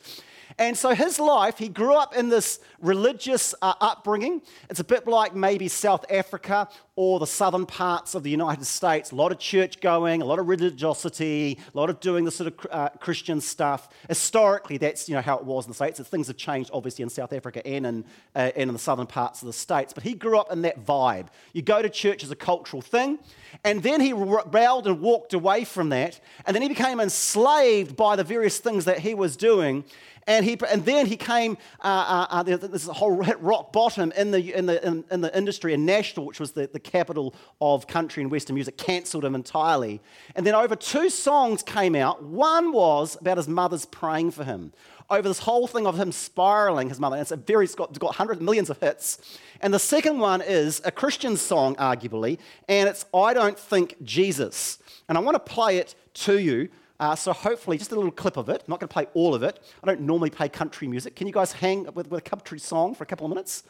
And 0.59 0.77
so 0.77 0.95
his 0.95 1.19
life, 1.19 1.59
he 1.59 1.69
grew 1.69 1.95
up 1.95 2.17
in 2.17 2.31
this 2.31 2.61
religious 2.81 3.55
uh, 3.61 3.75
upbringing. 3.81 4.41
It's 4.71 4.81
a 4.81 4.85
bit 4.85 5.07
like 5.07 5.35
maybe 5.35 5.69
South 5.69 6.05
Africa 6.11 6.69
or 6.95 7.19
the 7.19 7.27
southern 7.27 7.67
parts 7.67 8.15
of 8.15 8.23
the 8.23 8.31
United 8.31 8.65
States. 8.65 9.11
A 9.11 9.15
lot 9.15 9.33
of 9.33 9.39
church 9.39 9.83
going, 9.83 10.23
a 10.23 10.25
lot 10.25 10.39
of 10.39 10.49
religiosity, 10.49 11.59
a 11.75 11.77
lot 11.77 11.91
of 11.91 12.01
doing 12.01 12.25
the 12.25 12.31
sort 12.31 12.53
of 12.53 12.67
uh, 12.71 12.89
Christian 13.01 13.39
stuff. 13.43 13.91
Historically, 14.09 14.79
that's 14.79 15.11
you 15.11 15.15
know 15.15 15.21
how 15.21 15.37
it 15.37 15.45
was 15.45 15.67
in 15.67 15.71
the 15.71 15.75
States. 15.75 16.01
Things 16.01 16.27
have 16.29 16.39
changed, 16.39 16.71
obviously, 16.73 17.03
in 17.03 17.11
South 17.11 17.35
Africa 17.35 17.65
and 17.67 17.87
in, 17.87 18.05
uh, 18.35 18.51
and 18.57 18.71
in 18.71 18.73
the 18.73 18.79
southern 18.79 19.07
parts 19.07 19.43
of 19.43 19.47
the 19.47 19.53
States. 19.53 19.93
But 19.93 20.05
he 20.05 20.15
grew 20.15 20.39
up 20.39 20.51
in 20.51 20.63
that 20.63 20.87
vibe. 20.87 21.27
You 21.53 21.61
go 21.61 21.83
to 21.83 21.91
church 21.91 22.25
as 22.25 22.31
a 22.31 22.37
cultural 22.37 22.81
thing, 22.81 23.19
and 23.63 23.83
then 23.83 24.01
he 24.01 24.15
rebelled 24.15 24.87
and 24.87 25.03
walked 25.03 25.35
away 25.35 25.65
from 25.65 25.91
that, 25.91 26.19
and 26.47 26.55
then 26.55 26.63
he 26.63 26.69
became 26.69 26.99
enslaved 26.99 27.95
by 27.95 28.17
the 28.17 28.25
various 28.25 28.59
things 28.59 28.87
that 28.87 29.01
he 29.01 29.15
was 29.15 29.37
doing. 29.37 29.85
And, 30.27 30.45
he, 30.45 30.59
and 30.69 30.85
then 30.85 31.07
he 31.07 31.17
came, 31.17 31.57
uh, 31.81 32.27
uh, 32.31 32.43
uh 32.43 32.43
this 32.43 32.87
whole 32.87 33.13
rock 33.13 33.73
bottom 33.73 34.13
in 34.17 34.33
the, 34.33 34.53
in 34.53 34.67
the, 34.67 34.85
in, 34.85 35.05
in, 35.11 35.21
the 35.21 35.37
industry, 35.37 35.73
and 35.73 35.87
Nashville, 35.87 36.27
which 36.27 36.41
was 36.41 36.53
the, 36.53 36.67
the 36.67 36.81
capital 36.81 37.35
of 37.61 37.87
country 37.87 38.23
and 38.23 38.33
western 38.33 38.55
music, 38.55 38.77
cancelled 38.77 39.25
him 39.25 39.37
entirely. 39.37 40.01
And 40.35 40.45
then 40.45 40.55
over 40.55 40.75
two 40.75 41.11
songs 41.11 41.63
came 41.63 41.95
out. 41.95 42.25
One 42.25 42.73
was 42.73 43.17
about 43.21 43.37
his 43.37 43.47
mother's 43.47 43.87
praying 43.87 44.33
for 44.33 44.43
him. 44.43 44.73
Over 45.09 45.29
this 45.29 45.39
whole 45.39 45.69
thing 45.69 45.87
of 45.87 45.97
him 45.97 46.11
spiraling 46.11 46.89
his 46.89 46.99
mother. 46.99 47.15
And 47.15 47.23
it's 47.23 47.31
a 47.31 47.37
very, 47.37 47.65
it's 47.65 47.77
got, 47.77 47.91
it's 47.91 47.99
got 47.99 48.17
hundreds, 48.17 48.41
millions 48.41 48.71
of 48.71 48.81
hits. 48.81 49.19
And 49.61 49.73
the 49.73 49.79
second 49.79 50.19
one 50.19 50.43
is 50.43 50.83
a 50.85 50.91
Christian 50.91 51.37
song, 51.37 51.77
arguably, 51.77 52.39
and 52.69 52.89
it's 52.89 53.05
I 53.15 53.33
Don't 53.33 53.57
Think 53.57 53.95
Jesus. 54.03 54.79
And 55.09 55.17
I 55.17 55.21
want 55.21 55.37
to 55.37 55.53
play 55.53 55.79
it 55.79 55.95
to 56.15 56.41
you. 56.41 56.69
Uh, 56.99 57.15
so 57.15 57.33
hopefully, 57.33 57.77
just 57.77 57.93
a 57.93 57.95
little 57.95 58.11
clip 58.11 58.37
of 58.37 58.49
it. 58.49 58.63
I'm 58.67 58.71
not 58.71 58.81
going 58.81 58.89
to 58.89 58.93
play 58.93 59.07
all 59.15 59.35
of 59.35 59.43
it. 59.43 59.61
I 59.83 59.87
don't 59.87 60.01
normally 60.01 60.31
play 60.31 60.49
country 60.49 60.89
music. 60.89 61.15
Can 61.15 61.27
you 61.27 61.33
guys 61.33 61.53
hang 61.53 61.85
with, 61.93 62.11
with 62.11 62.19
a 62.19 62.21
country 62.21 62.59
song 62.59 62.95
for 62.95 63.05
a 63.05 63.07
couple 63.07 63.27
of 63.27 63.31
minutes? 63.31 63.65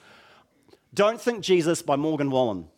Don't 0.95 1.21
Think 1.21 1.43
Jesus 1.43 1.83
by 1.83 1.97
Morgan 1.97 2.31
Wallen. 2.31 2.69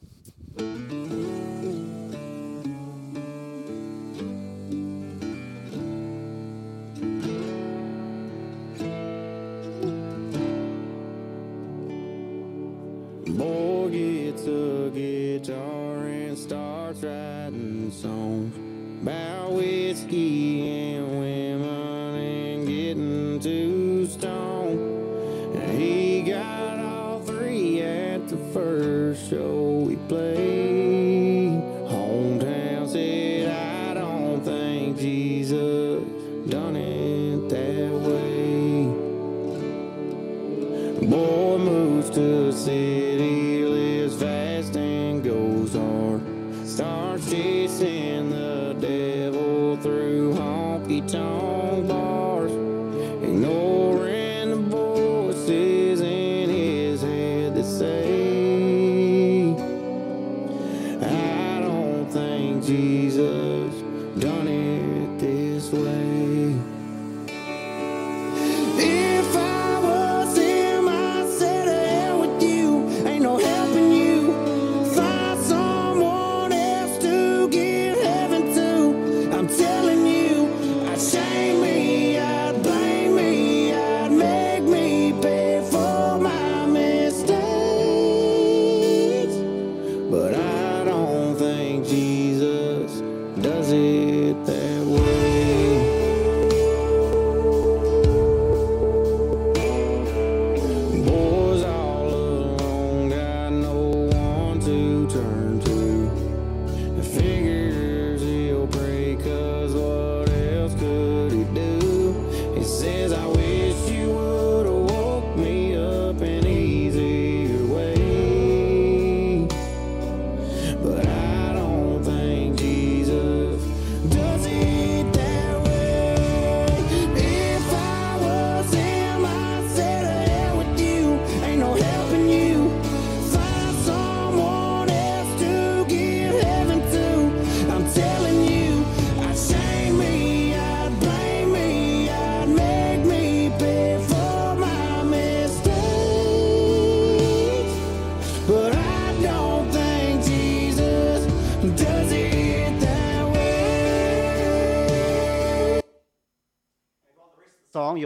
Boy 13.37 13.91
gets 13.91 14.43
a 14.47 14.91
guitar 14.93 16.07
and 16.07 16.37
starts 16.37 17.03
writing 17.03 17.93
songs 17.93 18.78
about 19.03 19.53
whiskey 19.53 20.95
and 20.95 21.21
women 21.21 22.15
and 22.15 22.67
getting 22.67 23.41
too 23.41 24.07
stoned. 24.07 25.57
And 25.57 25.81
he 25.81 26.23
got 26.23 26.79
all 26.81 27.21
three 27.21 27.81
at 27.81 28.29
the 28.29 28.39
first 28.53 29.31
show 29.31 29.85
we 29.87 29.97
played. 30.09 30.48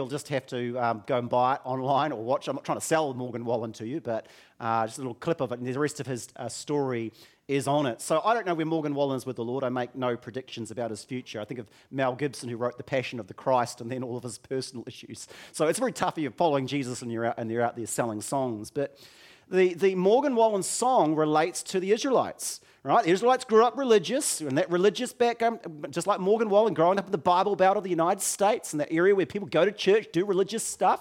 You'll 0.03 0.09
just 0.09 0.27
have 0.27 0.45
to 0.45 0.77
um, 0.77 1.03
go 1.07 1.17
and 1.17 1.29
buy 1.29 1.55
it 1.55 1.61
online 1.63 2.11
or 2.11 2.21
watch. 2.21 2.49
I'm 2.49 2.55
not 2.55 2.65
trying 2.65 2.77
to 2.77 2.85
sell 2.85 3.13
Morgan 3.13 3.45
Wallen 3.45 3.71
to 3.73 3.87
you, 3.87 4.01
but 4.01 4.27
uh, 4.59 4.85
just 4.85 4.97
a 4.97 5.01
little 5.01 5.13
clip 5.13 5.39
of 5.39 5.53
it, 5.53 5.59
and 5.59 5.67
the 5.67 5.79
rest 5.79 6.01
of 6.01 6.07
his 6.07 6.27
uh, 6.35 6.49
story 6.49 7.13
is 7.47 7.69
on 7.69 7.85
it. 7.85 8.01
So 8.01 8.21
I 8.25 8.33
don't 8.33 8.45
know 8.45 8.53
where 8.53 8.65
Morgan 8.65 8.93
Wallen 8.95 9.15
is 9.15 9.25
with 9.25 9.37
the 9.37 9.45
Lord. 9.45 9.63
I 9.63 9.69
make 9.69 9.95
no 9.95 10.17
predictions 10.17 10.71
about 10.71 10.89
his 10.89 11.05
future. 11.05 11.39
I 11.39 11.45
think 11.45 11.61
of 11.61 11.69
Mel 11.89 12.15
Gibson, 12.15 12.49
who 12.49 12.57
wrote 12.57 12.77
The 12.77 12.83
Passion 12.83 13.17
of 13.17 13.27
the 13.27 13.33
Christ, 13.33 13.79
and 13.79 13.89
then 13.89 14.03
all 14.03 14.17
of 14.17 14.23
his 14.23 14.37
personal 14.37 14.83
issues. 14.87 15.29
So 15.53 15.67
it's 15.67 15.79
very 15.79 15.93
tough 15.93 16.17
if 16.17 16.23
you're 16.23 16.31
following 16.31 16.67
Jesus 16.67 17.01
and 17.01 17.09
you're 17.09 17.25
out, 17.25 17.35
and 17.37 17.49
you're 17.49 17.63
out 17.63 17.77
there 17.77 17.87
selling 17.87 18.19
songs. 18.19 18.71
But 18.71 18.99
the, 19.49 19.73
the 19.73 19.95
Morgan 19.95 20.35
Wallen 20.35 20.63
song 20.63 21.15
relates 21.15 21.63
to 21.63 21.79
the 21.79 21.91
Israelites. 21.91 22.61
Right? 22.83 23.05
The 23.05 23.11
Israelites 23.11 23.45
grew 23.45 23.63
up 23.63 23.77
religious, 23.77 24.41
and 24.41 24.57
that 24.57 24.69
religious 24.69 25.13
background, 25.13 25.59
just 25.89 26.05
like 26.05 26.19
Morgan 26.19 26.49
Wallen, 26.49 26.73
growing 26.73 26.99
up 26.99 27.05
in 27.05 27.13
the 27.13 27.17
Bible 27.17 27.55
Belt 27.55 27.77
of 27.77 27.83
the 27.83 27.89
United 27.89 28.21
States, 28.21 28.73
in 28.73 28.79
that 28.79 28.91
area 28.91 29.15
where 29.15 29.25
people 29.25 29.47
go 29.47 29.63
to 29.63 29.71
church, 29.71 30.07
do 30.11 30.25
religious 30.25 30.65
stuff. 30.65 30.99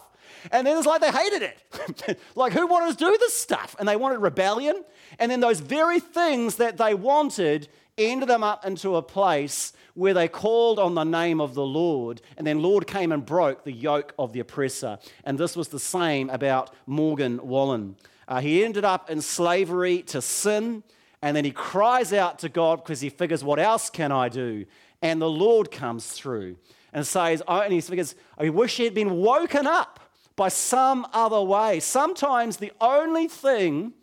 And 0.52 0.64
then 0.64 0.78
it's 0.78 0.86
like 0.86 1.00
they 1.00 1.10
hated 1.10 1.42
it. 1.42 2.20
like, 2.36 2.52
who 2.52 2.68
wanted 2.68 2.96
to 2.96 3.04
do 3.04 3.16
this 3.18 3.34
stuff? 3.34 3.74
And 3.80 3.88
they 3.88 3.96
wanted 3.96 4.18
rebellion. 4.18 4.84
And 5.18 5.30
then 5.30 5.40
those 5.40 5.58
very 5.58 5.98
things 5.98 6.56
that 6.56 6.78
they 6.78 6.94
wanted 6.94 7.68
ended 7.98 8.28
them 8.28 8.44
up 8.44 8.64
into 8.64 8.94
a 8.96 9.02
place 9.02 9.72
where 9.94 10.14
they 10.14 10.28
called 10.28 10.78
on 10.78 10.94
the 10.94 11.04
name 11.04 11.40
of 11.40 11.54
the 11.54 11.66
Lord. 11.66 12.22
And 12.36 12.46
then 12.46 12.62
Lord 12.62 12.86
came 12.86 13.12
and 13.12 13.24
broke 13.26 13.64
the 13.64 13.72
yoke 13.72 14.14
of 14.18 14.32
the 14.32 14.40
oppressor. 14.40 14.98
And 15.24 15.36
this 15.36 15.56
was 15.56 15.68
the 15.68 15.80
same 15.80 16.30
about 16.30 16.70
Morgan 16.86 17.46
Wallen. 17.46 17.96
Uh, 18.28 18.40
he 18.40 18.64
ended 18.64 18.84
up 18.84 19.10
in 19.10 19.20
slavery 19.20 20.02
to 20.02 20.22
sin. 20.22 20.82
And 21.20 21.36
then 21.36 21.44
he 21.44 21.52
cries 21.52 22.12
out 22.12 22.40
to 22.40 22.48
God 22.48 22.82
because 22.82 23.00
he 23.00 23.08
figures, 23.08 23.44
What 23.44 23.58
else 23.58 23.90
can 23.90 24.10
I 24.10 24.28
do? 24.28 24.66
And 25.02 25.20
the 25.20 25.30
Lord 25.30 25.70
comes 25.70 26.06
through 26.12 26.56
and 26.92 27.06
says, 27.06 27.42
oh, 27.48 27.60
and 27.60 27.72
he 27.72 27.80
figures, 27.80 28.14
I 28.38 28.48
wish 28.50 28.76
he 28.76 28.84
had 28.84 28.94
been 28.94 29.16
woken 29.16 29.66
up 29.66 30.00
by 30.36 30.48
some 30.48 31.06
other 31.12 31.40
way. 31.40 31.80
Sometimes 31.80 32.58
the 32.58 32.72
only 32.80 33.28
thing 33.28 33.94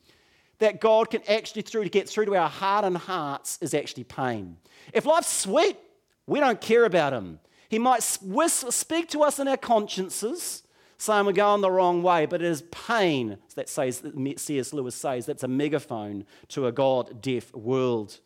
that 0.60 0.82
God 0.82 1.10
can 1.10 1.21
actually 1.27 1.62
through 1.62 1.84
to 1.84 1.89
get 1.89 2.10
through 2.10 2.25
to 2.25 2.36
our 2.36 2.49
heart 2.49 2.84
and 2.84 2.97
hearts 2.97 3.58
is 3.62 3.73
actually 3.73 4.03
pain. 4.03 4.58
If 4.93 5.05
life's 5.05 5.29
sweet, 5.29 5.77
we 6.27 6.39
don't 6.39 6.60
care 6.60 6.86
about 6.86 7.13
him. 7.13 7.39
He 7.69 7.79
might 7.79 8.17
whisper, 8.21 8.71
speak 8.71 9.10
to 9.10 9.21
us 9.21 9.39
in 9.39 9.47
our 9.47 9.58
consciences, 9.58 10.63
saying 10.99 11.25
we're 11.25 11.31
going 11.31 11.62
the 11.62 11.71
wrong 11.71 12.03
way, 12.03 12.25
but 12.25 12.41
it 12.41 12.47
is 12.47 12.62
pain 12.71 13.38
that 13.55 13.69
says, 13.69 14.03
C.S. 14.35 14.73
Lewis 14.73 14.95
says, 14.95 15.25
that's 15.25 15.43
a 15.43 15.47
megaphone 15.47 16.25
to 16.49 16.67
a 16.67 16.71
God 16.73 17.21
deaf 17.21 17.55
world. 17.55 18.19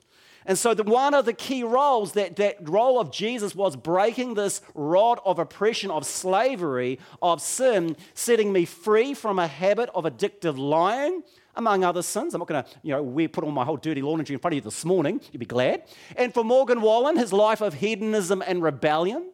And 0.45 0.57
so, 0.57 0.73
the, 0.73 0.83
one 0.83 1.13
of 1.13 1.25
the 1.25 1.33
key 1.33 1.63
roles 1.63 2.13
that 2.13 2.35
that 2.35 2.67
role 2.67 2.99
of 2.99 3.11
Jesus 3.11 3.55
was 3.55 3.77
breaking 3.77 4.33
this 4.33 4.59
rod 4.73 5.19
of 5.23 5.39
oppression, 5.39 5.89
of 5.89 6.05
slavery, 6.05 6.99
of 7.21 7.41
sin, 7.41 7.95
setting 8.13 8.51
me 8.51 8.65
free 8.65 9.13
from 9.13 9.39
a 9.39 9.47
habit 9.47 9.89
of 9.95 10.03
addictive 10.03 10.57
lying, 10.57 11.23
among 11.55 11.85
other 11.85 12.01
sins. 12.01 12.33
I'm 12.33 12.39
not 12.39 12.47
going 12.47 12.63
to, 12.63 12.69
you 12.81 12.91
know, 12.91 13.03
we 13.03 13.27
put 13.29 13.43
all 13.43 13.51
my 13.51 13.63
whole 13.63 13.77
dirty 13.77 14.01
laundry 14.01 14.33
in 14.33 14.39
front 14.39 14.53
of 14.53 14.55
you 14.55 14.61
this 14.61 14.83
morning. 14.83 15.21
You'd 15.31 15.39
be 15.39 15.45
glad. 15.45 15.83
And 16.17 16.33
for 16.33 16.43
Morgan 16.43 16.81
Wallen, 16.81 17.15
his 17.15 17.31
life 17.31 17.61
of 17.61 17.75
hedonism 17.75 18.43
and 18.45 18.61
rebellion. 18.61 19.29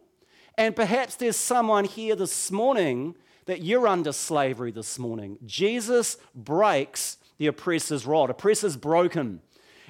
And 0.56 0.76
perhaps 0.76 1.16
there's 1.16 1.36
someone 1.36 1.86
here 1.86 2.14
this 2.14 2.52
morning 2.52 3.16
that 3.50 3.62
you're 3.62 3.88
under 3.88 4.12
slavery 4.12 4.70
this 4.70 4.96
morning. 4.96 5.36
Jesus 5.44 6.16
breaks 6.36 7.16
the 7.38 7.48
oppressor's 7.48 8.06
rod. 8.06 8.30
Oppressor's 8.30 8.76
broken. 8.76 9.40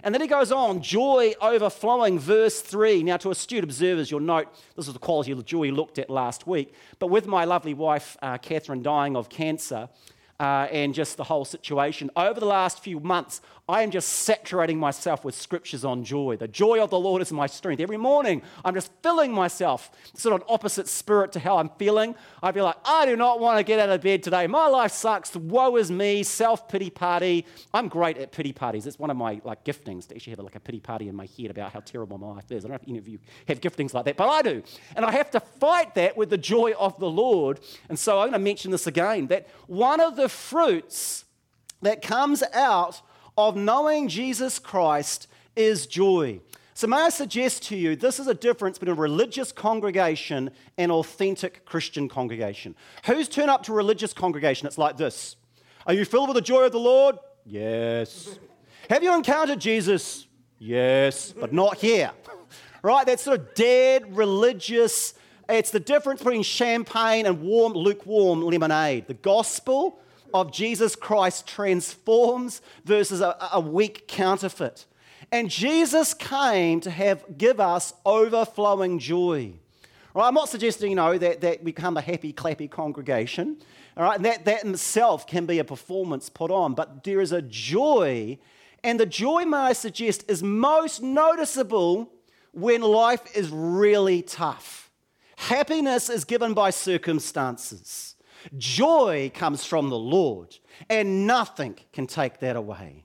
And 0.03 0.15
then 0.15 0.23
he 0.23 0.29
goes 0.29 0.51
on, 0.51 0.81
joy 0.81 1.35
overflowing, 1.43 2.19
verse 2.19 2.63
3. 2.63 3.03
Now, 3.03 3.19
to 3.19 3.31
astute 3.31 3.63
observers, 3.63 4.11
you'll 4.11 4.21
note 4.21 4.49
this 4.77 4.87
is 4.87 4.95
the 4.95 4.99
quality 4.99 5.31
of 5.33 5.37
the 5.37 5.45
joy 5.45 5.69
looked 5.73 5.99
at 5.99 6.09
last 6.09 6.47
week. 6.47 6.73
But 6.99 7.09
with 7.09 7.27
my 7.27 7.45
lovely 7.45 7.75
wife, 7.75 8.17
uh, 8.23 8.39
Catherine, 8.39 8.83
dying 8.83 9.15
of 9.15 9.29
cancer, 9.29 9.91
uh, 10.41 10.67
and 10.73 10.95
just 10.95 11.19
the 11.19 11.25
whole 11.25 11.45
situation. 11.45 12.11
Over 12.17 12.41
the 12.41 12.47
last 12.47 12.83
few 12.83 12.99
months, 12.99 13.43
I 13.71 13.83
am 13.83 13.93
just 13.93 14.09
saturating 14.09 14.81
myself 14.81 15.25
with 15.25 15.37
scriptures 15.37 15.85
on 15.85 16.03
joy. 16.03 16.37
The 16.37 16.49
joy 16.49 16.83
of 16.83 16.91
the 16.91 16.99
Lord 16.99 17.23
is 17.23 17.31
my 17.31 17.47
strength. 17.47 17.79
Every 17.79 17.97
morning, 17.97 18.43
I'm 18.65 18.75
just 18.75 18.91
filling 19.01 19.33
myself, 19.33 19.93
sort 20.15 20.35
of 20.35 20.41
an 20.41 20.47
opposite 20.53 20.89
spirit 20.89 21.31
to 21.33 21.39
how 21.39 21.59
I'm 21.59 21.69
feeling. 21.79 22.17
I 22.43 22.51
feel 22.51 22.65
like, 22.65 22.79
I 22.85 23.07
do 23.07 23.15
not 23.15 23.39
want 23.39 23.59
to 23.59 23.63
get 23.63 23.79
out 23.79 23.89
of 23.89 24.01
bed 24.01 24.25
today. 24.25 24.49
My 24.49 24.67
life 24.67 24.91
sucks. 24.91 25.37
Woe 25.37 25.77
is 25.77 25.89
me. 25.89 26.25
Self 26.25 26.69
pity 26.69 26.91
party. 26.91 27.47
I'm 27.73 27.87
great 27.87 28.19
at 28.19 28.33
pity 28.33 28.53
parties. 28.53 28.89
It's 28.89 28.99
one 28.99 29.09
of 29.09 29.17
my 29.17 29.41
like 29.45 29.65
giftings 29.65 30.09
to 30.09 30.17
actually 30.17 30.33
have 30.33 30.41
like 30.41 30.57
a 30.57 30.61
pity 30.61 30.81
party 30.81 31.07
in 31.07 31.15
my 31.15 31.29
head 31.39 31.53
about 31.53 31.73
how 31.73 31.79
terrible 31.79 32.19
my 32.19 32.27
life 32.27 32.51
is. 32.51 32.65
I 32.65 32.69
don't 32.69 32.73
know 32.73 32.83
if 32.83 32.89
any 32.89 32.99
of 32.99 33.07
you 33.07 33.21
have 33.47 33.61
giftings 33.61 33.95
like 33.95 34.05
that, 34.07 34.17
but 34.17 34.29
I 34.29 34.43
do. 34.43 34.65
And 34.97 35.05
I 35.05 35.13
have 35.13 35.31
to 35.31 35.39
fight 35.39 35.95
that 35.95 36.17
with 36.17 36.31
the 36.31 36.39
joy 36.39 36.73
of 36.73 36.99
the 36.99 37.09
Lord. 37.09 37.61
And 37.89 37.97
so 37.97 38.19
I'm 38.19 38.31
going 38.31 38.33
to 38.33 38.39
mention 38.41 38.73
this 38.73 38.89
again 38.89 39.29
that 39.29 39.47
one 39.69 40.01
of 40.01 40.17
the 40.17 40.29
fruits 40.29 41.25
that 41.83 42.03
comes 42.03 42.43
out 42.53 43.01
of 43.49 43.57
knowing 43.57 44.09
Jesus 44.09 44.59
Christ 44.59 45.27
is 45.57 45.87
joy. 45.87 46.41
So, 46.75 46.87
may 46.87 46.97
I 46.97 47.09
suggest 47.09 47.65
to 47.65 47.77
you, 47.77 47.97
this 47.97 48.21
is 48.21 48.27
a 48.27 48.35
difference 48.35 48.79
between 48.79 48.97
a 48.97 49.01
religious 49.01 49.51
congregation 49.51 50.51
and 50.79 50.93
authentic 50.93 51.65
Christian 51.65 52.09
congregation. 52.09 52.75
Who's 53.07 53.29
turned 53.29 53.51
up 53.51 53.63
to 53.65 53.73
a 53.73 53.75
religious 53.75 54.13
congregation? 54.13 54.67
It's 54.67 54.79
like 54.79 54.97
this 54.97 55.37
Are 55.87 55.95
you 55.95 56.05
filled 56.05 56.29
with 56.29 56.37
the 56.37 56.43
joy 56.43 56.65
of 56.65 56.73
the 56.73 56.79
Lord? 56.79 57.17
Yes. 57.47 58.39
Have 58.89 59.03
you 59.03 59.15
encountered 59.15 59.61
Jesus? 59.61 60.27
Yes, 60.59 61.33
but 61.33 61.53
not 61.53 61.79
here. 61.79 62.13
Right? 62.83 63.07
That 63.07 63.21
sort 63.21 63.41
of 63.41 63.55
dead 63.55 64.17
religious. 64.17 65.15
It's 65.49 65.71
the 65.71 65.81
difference 65.81 66.21
between 66.21 66.43
champagne 66.43 67.27
and 67.27 67.41
warm, 67.41 67.73
lukewarm 67.73 68.43
lemonade. 68.43 69.07
The 69.07 69.15
gospel 69.15 69.99
of 70.33 70.53
Jesus 70.53 70.97
Christ 70.97 71.47
transforms 71.47 72.63
versus 72.85 73.21
a, 73.21 73.37
a 73.53 73.61
weak 73.61 74.09
counterfeit. 74.09 74.87
And 75.33 75.51
Jesus 75.51 76.15
came 76.15 76.81
to 76.81 76.91
have 76.91 77.39
give 77.39 77.61
us 77.61 77.95
overflowing 78.05 78.99
joy. 78.99 79.53
Right, 80.13 80.27
I'm 80.27 80.35
not 80.35 80.49
suggesting, 80.49 80.91
you 80.91 80.97
know, 80.97 81.17
that, 81.19 81.41
that 81.43 81.61
we 81.61 81.73
become 81.73 81.97
a 81.97 82.01
happy, 82.01 82.33
clappy 82.33 82.69
congregation. 82.69 83.59
All 83.97 84.03
right, 84.05 84.17
and 84.17 84.25
that, 84.25 84.45
that 84.45 84.65
in 84.65 84.73
itself 84.73 85.27
can 85.27 85.47
be 85.47 85.61
a 85.61 85.65
performance 85.65 86.29
put 86.29 86.51
on, 86.51 86.75
but 86.75 87.05
there 87.05 87.21
is 87.21 87.31
a 87.33 87.43
joy, 87.43 88.39
and 88.83 88.99
the 88.99 89.07
joy, 89.07 89.45
may 89.45 89.57
I 89.57 89.73
suggest, 89.73 90.29
is 90.29 90.43
most 90.43 91.01
noticeable 91.03 92.11
when 92.53 92.83
life 92.83 93.37
is 93.37 93.51
really 93.51 94.23
tough. 94.23 94.91
Happiness 95.37 96.11
is 96.11 96.25
given 96.25 96.55
by 96.55 96.71
circumstances. 96.71 98.17
Joy 98.57 99.31
comes 99.35 99.65
from 99.65 99.91
the 99.91 99.99
Lord, 99.99 100.57
and 100.89 101.27
nothing 101.27 101.77
can 101.93 102.07
take 102.07 102.41
that 102.41 102.57
away. 102.57 103.05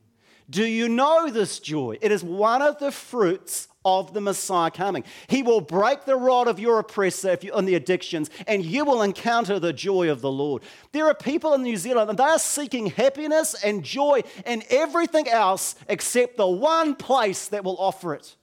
Do 0.49 0.63
you 0.63 0.87
know 0.87 1.31
this 1.31 1.59
joy? 1.59 1.97
It 2.01 2.11
is 2.11 2.23
one 2.23 2.61
of 2.61 2.77
the 2.77 2.91
fruits 2.91 3.67
of 3.83 4.13
the 4.13 4.21
Messiah 4.21 4.69
coming. 4.69 5.03
He 5.27 5.41
will 5.41 5.61
break 5.61 6.05
the 6.05 6.15
rod 6.15 6.47
of 6.47 6.59
your 6.59 6.79
oppressor 6.79 7.29
if 7.29 7.43
you're 7.43 7.57
in 7.57 7.65
the 7.65 7.75
addictions, 7.75 8.29
and 8.47 8.63
you 8.63 8.85
will 8.85 9.01
encounter 9.01 9.59
the 9.59 9.73
joy 9.73 10.09
of 10.09 10.21
the 10.21 10.31
Lord. 10.31 10.61
There 10.91 11.07
are 11.07 11.15
people 11.15 11.53
in 11.53 11.63
New 11.63 11.77
Zealand, 11.77 12.09
and 12.09 12.19
they 12.19 12.23
are 12.23 12.39
seeking 12.39 12.87
happiness 12.87 13.55
and 13.63 13.83
joy 13.83 14.21
in 14.45 14.63
everything 14.69 15.27
else 15.27 15.75
except 15.87 16.37
the 16.37 16.47
one 16.47 16.95
place 16.95 17.47
that 17.47 17.63
will 17.63 17.77
offer 17.79 18.13
it. 18.13 18.35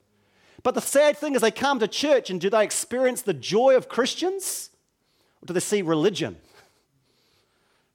But 0.64 0.74
the 0.74 0.80
sad 0.80 1.18
thing 1.18 1.34
is, 1.34 1.42
they 1.42 1.50
come 1.50 1.78
to 1.80 1.88
church, 1.88 2.30
and 2.30 2.40
do 2.40 2.50
they 2.50 2.64
experience 2.64 3.22
the 3.22 3.34
joy 3.34 3.76
of 3.76 3.88
Christians? 3.88 4.70
Or 5.42 5.46
do 5.46 5.52
they 5.54 5.60
see 5.60 5.82
religion? 5.82 6.36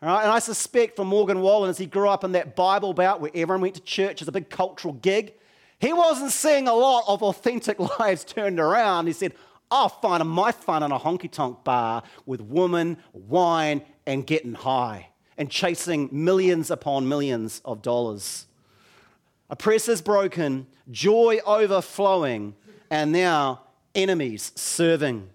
And 0.02 0.12
I 0.12 0.40
suspect 0.40 0.96
for 0.96 1.06
Morgan 1.06 1.42
Wallen, 1.42 1.70
as 1.70 1.78
he 1.78 1.88
grew 1.88 2.08
up 2.08 2.24
in 2.24 2.34
that 2.34 2.56
Bible 2.56 2.94
Belt 2.94 3.20
where 3.20 3.32
everyone 3.34 3.62
went 3.62 3.76
to 3.76 3.82
church 3.82 4.22
as 4.22 4.28
a 4.28 4.32
big 4.32 4.50
cultural 4.50 4.94
gig, 4.94 5.34
he 5.80 5.92
wasn't 5.92 6.32
seeing 6.32 6.68
a 6.68 6.74
lot 6.74 7.06
of 7.08 7.24
authentic 7.24 7.80
lives 8.00 8.24
turned 8.24 8.60
around. 8.60 9.08
He 9.08 9.14
said, 9.14 9.34
I'll 9.70 9.90
find 9.90 10.28
my 10.30 10.52
fun 10.52 10.84
in 10.84 10.92
a 10.92 11.00
honky 11.00 11.30
tonk 11.30 11.64
bar 11.64 12.04
with 12.26 12.42
women, 12.42 12.98
wine, 13.14 13.82
and 14.06 14.26
getting 14.26 14.54
high 14.54 15.10
and 15.38 15.50
chasing 15.50 16.10
millions 16.12 16.72
upon 16.72 17.08
millions 17.08 17.62
of 17.66 17.82
dollars. 17.82 18.48
Oppressors 19.50 20.02
broken, 20.02 20.68
joy 20.90 21.40
overflowing, 21.46 22.56
and 22.90 23.12
now 23.12 23.62
enemies 23.94 24.52
serving. 24.56 25.30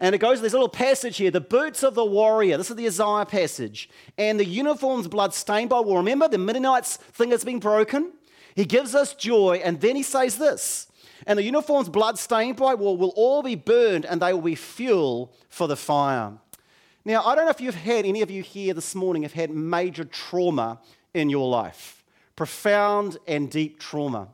And 0.00 0.14
it 0.14 0.18
goes, 0.18 0.40
there's 0.40 0.52
a 0.52 0.56
little 0.56 0.68
passage 0.68 1.18
here 1.18 1.30
the 1.30 1.40
boots 1.40 1.82
of 1.82 1.94
the 1.94 2.04
warrior. 2.04 2.56
This 2.56 2.70
is 2.70 2.76
the 2.76 2.86
Isaiah 2.86 3.26
passage. 3.26 3.88
And 4.18 4.38
the 4.40 4.44
uniforms 4.44 5.06
blood 5.08 5.32
stained 5.32 5.70
by 5.70 5.80
war. 5.80 5.98
Remember, 5.98 6.28
the 6.28 6.38
Midianites 6.38 6.96
thing 6.96 7.30
that's 7.30 7.44
been 7.44 7.60
broken. 7.60 8.12
He 8.56 8.64
gives 8.64 8.94
us 8.94 9.14
joy. 9.14 9.60
And 9.64 9.80
then 9.80 9.96
he 9.96 10.02
says 10.02 10.36
this 10.36 10.88
And 11.26 11.38
the 11.38 11.44
uniforms 11.44 11.88
blood 11.88 12.18
stained 12.18 12.56
by 12.56 12.74
war 12.74 12.96
will 12.96 13.12
all 13.16 13.42
be 13.42 13.54
burned, 13.54 14.04
and 14.04 14.20
they 14.20 14.32
will 14.32 14.42
be 14.42 14.56
fuel 14.56 15.32
for 15.48 15.68
the 15.68 15.76
fire. 15.76 16.32
Now, 17.04 17.22
I 17.22 17.34
don't 17.34 17.44
know 17.44 17.50
if 17.50 17.60
you've 17.60 17.74
had, 17.74 18.06
any 18.06 18.22
of 18.22 18.30
you 18.30 18.42
here 18.42 18.74
this 18.74 18.94
morning 18.94 19.22
have 19.22 19.34
had 19.34 19.50
major 19.50 20.04
trauma 20.04 20.80
in 21.12 21.28
your 21.28 21.48
life, 21.48 22.02
profound 22.34 23.18
and 23.28 23.50
deep 23.50 23.78
trauma, 23.78 24.28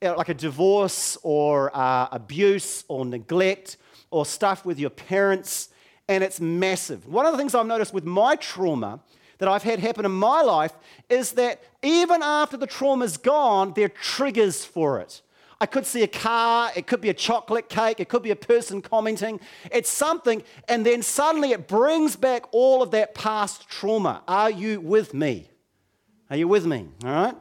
like 0.00 0.30
a 0.30 0.34
divorce 0.34 1.18
or 1.22 1.70
uh, 1.76 2.08
abuse 2.10 2.84
or 2.88 3.04
neglect 3.04 3.76
or 4.10 4.26
stuff 4.26 4.64
with 4.64 4.78
your 4.78 4.90
parents, 4.90 5.68
and 6.08 6.24
it's 6.24 6.40
massive. 6.40 7.06
One 7.06 7.26
of 7.26 7.32
the 7.32 7.38
things 7.38 7.54
I've 7.54 7.66
noticed 7.66 7.92
with 7.92 8.04
my 8.04 8.36
trauma 8.36 9.00
that 9.38 9.48
I've 9.48 9.62
had 9.62 9.78
happen 9.78 10.04
in 10.04 10.12
my 10.12 10.42
life 10.42 10.72
is 11.08 11.32
that 11.32 11.62
even 11.82 12.22
after 12.22 12.56
the 12.56 12.66
trauma's 12.66 13.16
gone, 13.16 13.72
there 13.74 13.86
are 13.86 13.88
triggers 13.88 14.64
for 14.64 15.00
it. 15.00 15.22
I 15.60 15.66
could 15.66 15.86
see 15.86 16.02
a 16.02 16.08
car, 16.08 16.70
it 16.76 16.86
could 16.86 17.00
be 17.00 17.08
a 17.08 17.14
chocolate 17.14 17.68
cake, 17.68 17.98
it 17.98 18.08
could 18.08 18.22
be 18.22 18.30
a 18.30 18.36
person 18.36 18.80
commenting. 18.80 19.40
It's 19.72 19.90
something, 19.90 20.42
and 20.68 20.86
then 20.86 21.02
suddenly 21.02 21.50
it 21.50 21.66
brings 21.66 22.14
back 22.14 22.44
all 22.52 22.80
of 22.80 22.92
that 22.92 23.14
past 23.14 23.68
trauma. 23.68 24.22
Are 24.28 24.50
you 24.50 24.80
with 24.80 25.14
me? 25.14 25.50
Are 26.30 26.36
you 26.36 26.46
with 26.46 26.64
me? 26.64 26.88
All 27.04 27.10
right? 27.10 27.36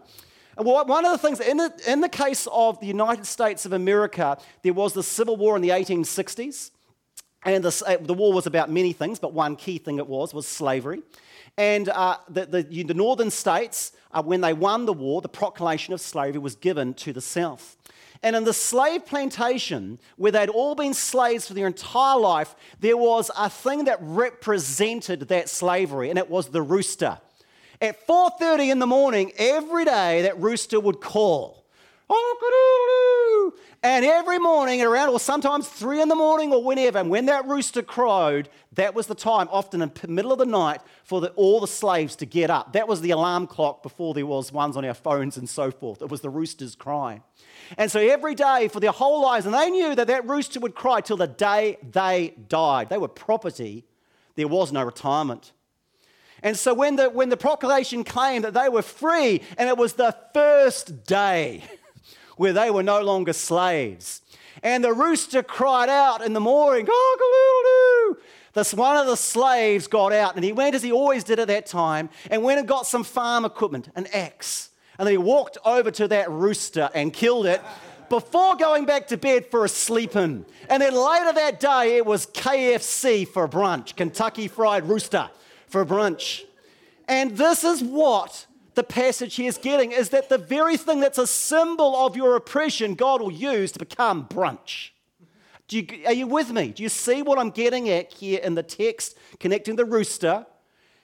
One 0.58 1.06
of 1.06 1.12
the 1.12 1.18
things, 1.20 1.40
in 1.40 1.58
the, 1.58 1.72
in 1.88 2.02
the 2.02 2.10
case 2.10 2.48
of 2.52 2.80
the 2.80 2.88
United 2.88 3.26
States 3.26 3.66
of 3.66 3.74
America, 3.74 4.38
there 4.64 4.74
was 4.74 4.94
the 4.94 5.04
Civil 5.04 5.38
War 5.38 5.56
in 5.56 5.62
the 5.62 5.70
1860s. 5.70 6.72
And 7.46 7.64
the, 7.64 7.84
uh, 7.86 7.98
the 8.02 8.14
war 8.14 8.34
was 8.34 8.48
about 8.48 8.70
many 8.70 8.92
things, 8.92 9.20
but 9.20 9.34
one 9.34 9.56
key 9.56 9.78
thing 9.78 10.00
it 10.00 10.08
was 10.08 10.34
was 10.34 10.48
slavery. 10.48 11.04
And 11.58 11.90
uh, 11.90 12.18
the, 12.28 12.46
the, 12.46 12.84
the, 12.84 12.94
northern 12.94 13.32
states, 13.32 13.94
uh, 14.12 14.22
when 14.22 14.42
they 14.42 14.54
won 14.54 14.86
the 14.86 14.94
war, 14.94 15.22
the 15.22 15.30
proclamation 15.30 15.94
of 15.94 16.02
slavery 16.02 16.40
was 16.40 16.56
given 16.56 16.94
to 16.96 17.14
the 17.14 17.22
south. 17.22 17.78
And 18.24 18.36
in 18.36 18.44
the 18.44 18.54
slave 18.54 19.06
plantation, 19.06 20.00
where 20.18 20.32
they'd 20.32 20.50
all 20.50 20.76
been 20.76 20.94
slaves 20.94 21.48
for 21.48 21.54
their 21.54 21.68
entire 21.68 22.18
life, 22.18 22.56
there 22.80 22.98
was 22.98 23.30
a 23.38 23.50
thing 23.50 23.86
that 23.86 24.00
represented 24.02 25.22
that 25.30 25.50
slavery, 25.50 26.10
and 26.10 26.18
it 26.18 26.30
was 26.30 26.50
the 26.50 26.62
rooster. 26.62 27.20
At 27.82 28.06
4:30 28.08 28.72
in 28.72 28.80
the 28.80 28.88
morning 28.88 29.32
every 29.38 29.86
day, 29.86 30.24
that 30.24 30.40
rooster 30.40 30.80
would 30.80 31.00
call. 31.00 31.66
And 33.84 34.04
every 34.04 34.40
morning 34.40 34.82
at 34.82 34.88
around, 34.88 35.10
or 35.10 35.20
sometimes 35.20 35.68
three 35.68 36.02
in 36.02 36.10
the 36.10 36.16
morning 36.16 36.52
or 36.52 36.64
whenever, 36.64 36.98
and 36.98 37.10
when 37.10 37.28
that 37.28 37.48
rooster 37.48 37.82
crowed, 37.82 38.50
that 38.74 38.96
was 38.96 39.08
the 39.08 39.16
time, 39.16 39.48
often 39.52 39.82
in 39.82 39.92
the 39.94 40.08
middle 40.08 40.32
of 40.32 40.40
the 40.40 40.46
night, 40.46 40.82
for 41.04 41.22
the, 41.22 41.30
all 41.32 41.60
the 41.60 41.68
slaves 41.68 42.16
to 42.18 42.26
get 42.26 42.50
up. 42.50 42.74
That 42.74 42.88
was 42.88 43.02
the 43.02 43.12
alarm 43.12 43.46
clock 43.46 43.84
before 43.84 44.14
there 44.14 44.26
was 44.26 44.52
ones 44.52 44.76
on 44.78 44.84
our 44.84 44.94
phones 44.94 45.38
and 45.38 45.48
so 45.48 45.70
forth. 45.70 46.02
It 46.02 46.10
was 46.10 46.22
the 46.22 46.30
rooster's 46.30 46.76
cry. 46.76 47.22
And 47.78 47.92
so 47.92 48.00
every 48.00 48.36
day 48.36 48.68
for 48.68 48.80
their 48.80 48.92
whole 48.92 49.22
lives, 49.22 49.46
and 49.46 49.54
they 49.54 49.70
knew 49.70 49.94
that 49.96 50.08
that 50.08 50.28
rooster 50.28 50.60
would 50.60 50.76
cry 50.76 51.02
till 51.02 51.18
the 51.18 51.28
day 51.28 51.78
they 51.92 52.34
died. 52.48 52.90
They 52.90 52.98
were 52.98 53.08
property, 53.08 53.86
there 54.36 54.48
was 54.48 54.72
no 54.72 54.84
retirement. 54.84 55.52
And 56.44 56.58
so 56.58 56.74
when 56.74 56.96
the, 56.96 57.10
when 57.10 57.30
the 57.30 57.38
proclamation 57.38 58.04
came 58.04 58.44
that 58.44 58.54
they 58.54 58.70
were 58.70 58.82
free, 58.82 59.42
and 59.58 59.68
it 59.70 59.78
was 59.78 59.94
the 59.94 60.16
first 60.34 61.06
day 61.06 61.64
where 62.38 62.54
they 62.54 62.70
were 62.70 62.84
no 62.84 63.02
longer 63.02 63.34
slaves, 63.34 64.22
and 64.64 64.84
the 64.84 64.94
rooster 64.94 65.44
cried 65.44 65.90
out 65.90 66.24
in 66.26 66.34
the 66.34 66.40
morning, 66.40 66.86
cock-a-doodle-doo. 66.86 68.22
This 68.54 68.74
one 68.74 68.98
of 68.98 69.06
the 69.06 69.16
slaves 69.16 69.88
got 69.88 70.14
out, 70.14 70.36
and 70.36 70.44
he 70.44 70.52
went 70.52 70.76
as 70.76 70.82
he 70.82 70.92
always 70.92 71.24
did 71.24 71.40
at 71.40 71.48
that 71.48 71.66
time, 71.66 72.10
and 72.32 72.44
went 72.44 72.60
and 72.60 72.68
got 72.68 72.88
some 72.88 73.04
farm 73.04 73.46
equipment, 73.46 73.90
an 73.96 74.08
axe, 74.14 74.70
and 74.98 75.06
then 75.06 75.14
he 75.14 75.18
walked 75.18 75.58
over 75.64 75.92
to 75.92 76.08
that 76.08 76.30
rooster 76.32 76.90
and 76.94 77.14
killed 77.14 77.46
it 77.46 77.62
before 78.10 78.56
going 78.56 78.86
back 78.86 79.08
to 79.08 79.18
bed 79.18 79.46
for 79.52 79.66
a 79.66 79.70
sleep 79.70 80.16
in. 80.16 80.46
And 80.70 80.82
then 80.82 80.96
later 80.96 81.34
that 81.34 81.60
day, 81.60 81.98
it 81.98 82.06
was 82.06 82.26
KFC 82.26 83.28
for 83.28 83.48
brunch, 83.48 83.96
Kentucky 83.96 84.48
Fried 84.48 84.88
Rooster 84.88 85.30
for 85.68 85.86
brunch. 85.86 86.44
And 87.08 87.38
this 87.38 87.64
is 87.64 87.84
what 87.84 88.48
the 88.76 88.84
passage 88.84 89.36
here 89.36 89.48
is 89.48 89.58
getting 89.58 89.92
is 89.92 90.10
that 90.10 90.30
the 90.30 90.38
very 90.38 90.78
thing 90.78 91.00
that's 91.00 91.18
a 91.18 91.28
symbol 91.28 91.96
of 91.96 92.16
your 92.16 92.36
oppression, 92.36 92.96
God 92.96 93.22
will 93.22 93.32
use 93.32 93.72
to 93.74 93.80
become 93.80 94.28
brunch. 94.28 94.90
You, 95.70 95.86
are 96.06 96.14
you 96.14 96.28
with 96.28 96.52
me? 96.52 96.70
Do 96.70 96.84
you 96.84 96.90
see 96.90 97.22
what 97.22 97.38
I'm 97.38 97.50
getting 97.50 97.90
at 97.90 98.14
here 98.14 98.40
in 98.40 98.56
the 98.56 98.64
text 98.64 99.18
connecting 99.40 99.76
the 99.76 99.84
rooster? 99.84 100.46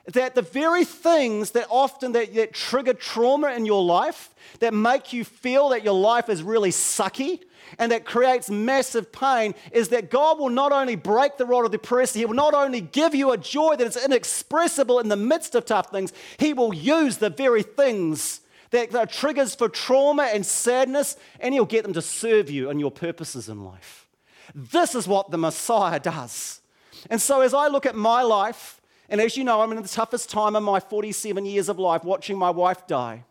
That 0.08 0.36
the 0.36 0.42
very 0.42 0.84
things 0.84 1.52
that 1.52 1.68
often 1.70 2.12
that, 2.12 2.34
that 2.34 2.54
trigger 2.54 2.94
trauma 2.94 3.54
in 3.54 3.66
your 3.66 3.82
life, 3.84 4.34
that 4.60 4.74
make 4.74 5.13
you 5.13 5.24
feel 5.24 5.70
that 5.70 5.84
your 5.84 5.94
life 5.94 6.28
is 6.28 6.44
really 6.44 6.72
sucky, 6.72 7.39
and 7.80 7.92
that 7.92 8.06
creates 8.06 8.50
massive 8.50 9.12
pain 9.12 9.56
is 9.72 9.89
that 9.89 10.10
God 10.10 10.39
will 10.39 10.50
not 10.50 10.72
only 10.72 10.96
break 10.96 11.38
the 11.38 11.46
rod 11.46 11.66
of 11.66 11.72
the 11.72 11.78
oppressor, 11.78 12.20
He 12.20 12.26
will 12.26 12.36
not 12.36 12.54
only 12.54 12.82
give 12.82 13.16
you 13.16 13.32
a 13.32 13.38
joy 13.38 13.76
that 13.76 13.88
is 13.88 13.98
inexpressible 13.98 15.00
in 15.00 15.10
the 15.10 15.16
midst 15.16 15.56
of 15.56 15.66
tough 15.66 15.89
things, 15.89 16.13
He 16.38 16.54
will 16.54 16.74
use 16.74 17.18
the 17.18 17.30
very 17.30 17.63
things 17.63 18.42
that 18.72 18.94
are 18.96 19.06
triggers 19.06 19.56
for 19.56 19.70
trauma 19.70 20.24
and 20.24 20.46
sadness, 20.46 21.16
and 21.39 21.54
He'll 21.54 21.66
get 21.66 21.84
them 21.84 21.94
to 21.94 22.02
serve 22.02 22.50
you 22.50 22.70
and 22.70 22.80
your 22.80 22.92
purposes 22.92 23.50
in 23.50 23.63
life. 23.63 24.08
This 24.54 24.96
is 24.96 25.08
what 25.08 25.32
the 25.32 25.38
Messiah 25.38 26.00
does. 26.00 26.62
And 27.10 27.22
so, 27.22 27.42
as 27.42 27.54
I 27.54 27.68
look 27.68 27.86
at 27.86 27.96
my 27.96 28.22
life, 28.22 28.82
and 29.10 29.22
as 29.22 29.38
you 29.38 29.44
know, 29.44 29.62
I'm 29.62 29.72
in 29.72 29.82
the 29.82 29.88
toughest 29.88 30.30
time 30.30 30.56
of 30.56 30.63
my 30.63 30.80
47 30.80 31.46
years 31.46 31.70
of 31.70 31.80
life 31.80 32.04
watching 32.04 32.38
my 32.38 32.50
wife 32.50 32.88
die. 32.88 33.26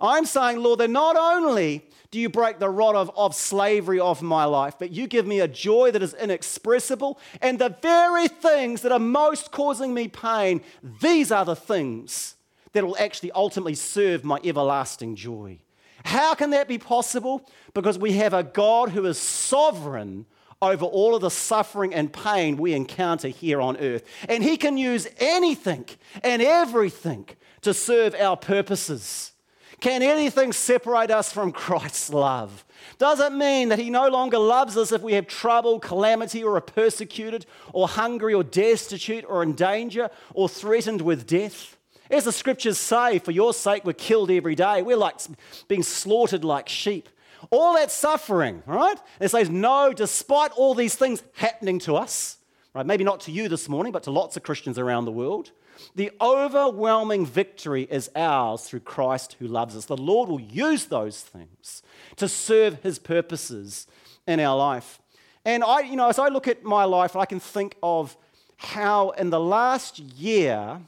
I'm 0.00 0.24
saying, 0.24 0.58
Lord, 0.58 0.80
that 0.80 0.90
not 0.90 1.16
only 1.16 1.84
do 2.10 2.18
you 2.18 2.28
break 2.28 2.58
the 2.58 2.68
rod 2.68 2.96
of, 2.96 3.10
of 3.16 3.34
slavery 3.34 4.00
off 4.00 4.22
my 4.22 4.44
life, 4.44 4.74
but 4.78 4.90
you 4.90 5.06
give 5.06 5.26
me 5.26 5.40
a 5.40 5.48
joy 5.48 5.90
that 5.90 6.02
is 6.02 6.14
inexpressible, 6.14 7.18
and 7.40 7.58
the 7.58 7.76
very 7.82 8.28
things 8.28 8.82
that 8.82 8.92
are 8.92 8.98
most 8.98 9.52
causing 9.52 9.94
me 9.94 10.08
pain, 10.08 10.62
these 11.00 11.30
are 11.30 11.44
the 11.44 11.56
things 11.56 12.36
that 12.72 12.84
will 12.84 12.96
actually 12.98 13.30
ultimately 13.32 13.74
serve 13.74 14.24
my 14.24 14.40
everlasting 14.42 15.14
joy. 15.16 15.58
How 16.04 16.34
can 16.34 16.50
that 16.50 16.66
be 16.66 16.78
possible? 16.78 17.46
Because 17.74 17.98
we 17.98 18.12
have 18.14 18.32
a 18.32 18.42
God 18.42 18.90
who 18.90 19.04
is 19.04 19.18
sovereign 19.18 20.26
over 20.62 20.84
all 20.84 21.14
of 21.14 21.22
the 21.22 21.30
suffering 21.30 21.94
and 21.94 22.12
pain 22.12 22.56
we 22.56 22.74
encounter 22.74 23.28
here 23.28 23.60
on 23.60 23.76
earth. 23.78 24.04
And 24.28 24.44
He 24.44 24.56
can 24.56 24.76
use 24.76 25.08
anything 25.18 25.86
and 26.22 26.42
everything 26.42 27.26
to 27.62 27.72
serve 27.72 28.14
our 28.14 28.36
purposes. 28.36 29.32
Can 29.80 30.02
anything 30.02 30.52
separate 30.52 31.10
us 31.10 31.32
from 31.32 31.52
Christ's 31.52 32.10
love? 32.10 32.66
Does 32.98 33.20
it 33.20 33.32
mean 33.32 33.70
that 33.70 33.78
He 33.78 33.88
no 33.88 34.08
longer 34.08 34.38
loves 34.38 34.76
us 34.76 34.92
if 34.92 35.00
we 35.00 35.14
have 35.14 35.26
trouble, 35.26 35.80
calamity, 35.80 36.44
or 36.44 36.56
are 36.56 36.60
persecuted, 36.60 37.46
or 37.72 37.88
hungry, 37.88 38.34
or 38.34 38.44
destitute, 38.44 39.24
or 39.26 39.42
in 39.42 39.54
danger, 39.54 40.10
or 40.34 40.50
threatened 40.50 41.00
with 41.00 41.26
death? 41.26 41.78
As 42.10 42.24
the 42.24 42.32
scriptures 42.32 42.76
say, 42.76 43.18
for 43.18 43.30
your 43.30 43.54
sake 43.54 43.84
we're 43.84 43.92
killed 43.94 44.30
every 44.30 44.56
day. 44.56 44.82
We're 44.82 44.96
like 44.96 45.20
being 45.68 45.82
slaughtered 45.82 46.44
like 46.44 46.68
sheep. 46.68 47.08
All 47.50 47.74
that 47.74 47.90
suffering, 47.90 48.62
right? 48.66 48.98
It 49.20 49.30
says, 49.30 49.48
no, 49.48 49.92
despite 49.92 50.52
all 50.52 50.74
these 50.74 50.94
things 50.94 51.22
happening 51.34 51.78
to 51.80 51.96
us, 51.96 52.38
right? 52.74 52.84
Maybe 52.84 53.04
not 53.04 53.20
to 53.20 53.32
you 53.32 53.48
this 53.48 53.68
morning, 53.68 53.92
but 53.92 54.02
to 54.02 54.10
lots 54.10 54.36
of 54.36 54.42
Christians 54.42 54.78
around 54.78 55.06
the 55.06 55.12
world. 55.12 55.52
The 55.94 56.10
overwhelming 56.20 57.24
victory 57.24 57.88
is 57.90 58.10
ours 58.14 58.64
through 58.64 58.80
Christ 58.80 59.36
who 59.38 59.46
loves 59.46 59.74
us. 59.76 59.86
The 59.86 59.96
Lord 59.96 60.28
will 60.28 60.40
use 60.40 60.86
those 60.86 61.22
things 61.22 61.82
to 62.16 62.28
serve 62.28 62.82
his 62.82 62.98
purposes 62.98 63.86
in 64.26 64.40
our 64.40 64.56
life. 64.56 65.00
And 65.44 65.64
I, 65.64 65.80
you 65.80 65.96
know, 65.96 66.08
as 66.08 66.18
I 66.18 66.28
look 66.28 66.48
at 66.48 66.64
my 66.64 66.84
life, 66.84 67.16
I 67.16 67.24
can 67.24 67.40
think 67.40 67.76
of 67.82 68.16
how 68.58 69.10
in 69.10 69.30
the 69.30 69.40
last 69.40 69.98
year, 69.98 70.82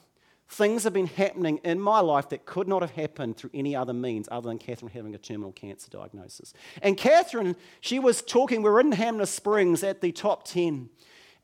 things 0.52 0.84
have 0.84 0.92
been 0.92 1.06
happening 1.06 1.58
in 1.64 1.80
my 1.80 2.00
life 2.00 2.28
that 2.28 2.44
could 2.44 2.68
not 2.68 2.82
have 2.82 2.90
happened 2.90 3.36
through 3.36 3.50
any 3.54 3.74
other 3.74 3.94
means 3.94 4.28
other 4.30 4.48
than 4.48 4.58
Catherine 4.58 4.92
having 4.92 5.14
a 5.14 5.18
terminal 5.18 5.52
cancer 5.52 5.90
diagnosis. 5.90 6.52
And 6.82 6.96
Catherine, 6.96 7.56
she 7.80 7.98
was 7.98 8.20
talking, 8.20 8.62
we 8.62 8.68
were 8.68 8.80
in 8.80 8.92
Hanmer 8.92 9.26
Springs 9.26 9.82
at 9.82 10.02
the 10.02 10.12
top 10.12 10.44
10. 10.44 10.90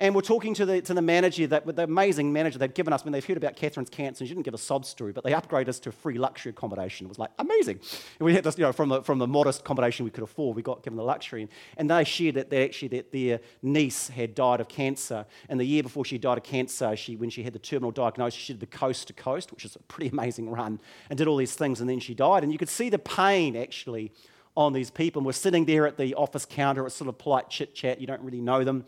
And 0.01 0.15
we're 0.15 0.21
talking 0.21 0.55
to 0.55 0.65
the, 0.65 0.81
to 0.83 0.95
the 0.95 1.03
manager, 1.03 1.49
that, 1.49 1.67
the 1.75 1.83
amazing 1.83 2.33
manager 2.33 2.57
they'd 2.57 2.73
given 2.73 2.93
us 2.93 3.05
when 3.05 3.13
they've 3.13 3.25
heard 3.25 3.37
about 3.37 3.57
Catherine's 3.57 3.91
cancer. 3.91 4.23
And 4.23 4.29
She 4.29 4.35
didn't 4.35 4.45
give 4.45 4.55
a 4.55 4.59
sob 4.59 4.85
story, 4.85 5.11
but 5.11 5.25
they 5.25 5.33
upgraded 5.33 5.69
us 5.69 5.81
to 5.81 5.91
free 5.91 6.19
luxury 6.19 6.51
accommodation. 6.51 7.07
It 7.07 7.09
was 7.09 7.19
like 7.19 7.31
amazing. 7.41 7.81
And 8.21 8.27
we 8.27 8.33
had 8.33 8.45
this, 8.45 8.57
you 8.57 8.63
know, 8.63 8.71
from 8.71 8.91
the, 8.91 9.03
from 9.03 9.19
the 9.19 9.27
modest 9.27 9.63
accommodation 9.63 10.05
we 10.05 10.13
could 10.13 10.23
afford, 10.23 10.55
we 10.55 10.63
got 10.63 10.85
given 10.85 10.97
the 10.97 11.03
luxury. 11.03 11.49
And 11.77 11.91
they 11.91 12.05
shared 12.05 12.37
that 12.37 12.49
they 12.49 12.65
actually 12.65 12.89
that 12.89 13.11
their 13.11 13.41
niece 13.61 14.09
had 14.09 14.37
died 14.37 14.61
of 14.61 14.69
cancer. 14.69 15.27
And 15.49 15.59
the 15.59 15.65
year 15.65 15.83
before 15.83 16.05
she 16.05 16.17
died 16.17 16.39
of 16.39 16.45
cancer, 16.45 16.95
she, 16.95 17.17
when 17.17 17.29
she 17.31 17.43
had 17.43 17.53
the 17.53 17.59
terminal 17.59 17.91
diagnosis, 17.91 18.39
she 18.39 18.53
did 18.53 18.61
the 18.61 18.67
coast 18.67 19.09
to 19.09 19.13
coast, 19.15 19.51
which 19.51 19.65
is 19.65 19.75
a 19.75 19.81
pretty 19.81 20.11
amazing 20.11 20.49
run, 20.49 20.81
and 21.11 21.19
did 21.19 21.27
all 21.27 21.37
these 21.37 21.57
things. 21.57 21.81
And 21.81 21.91
then 21.91 21.99
she 21.99 22.15
died. 22.15 22.45
And 22.45 22.53
you 22.53 22.59
could 22.59 22.69
see 22.69 22.89
the 22.89 23.01
pain 23.01 23.57
actually 23.57 24.13
on 24.57 24.73
these 24.73 24.93
people. 24.93 25.19
And 25.19 25.27
we're 25.27 25.33
sitting 25.33 25.65
there 25.65 25.89
at 25.89 25.97
the 25.97 26.15
office 26.15 26.47
counter, 26.49 26.87
it's 26.87 26.95
sort 26.95 27.09
of 27.09 27.19
polite 27.19 27.51
chit 27.51 27.75
chat, 27.75 28.01
you 28.01 28.07
don't 28.07 28.23
really 28.23 28.41
know 28.41 28.63
them 28.63 28.85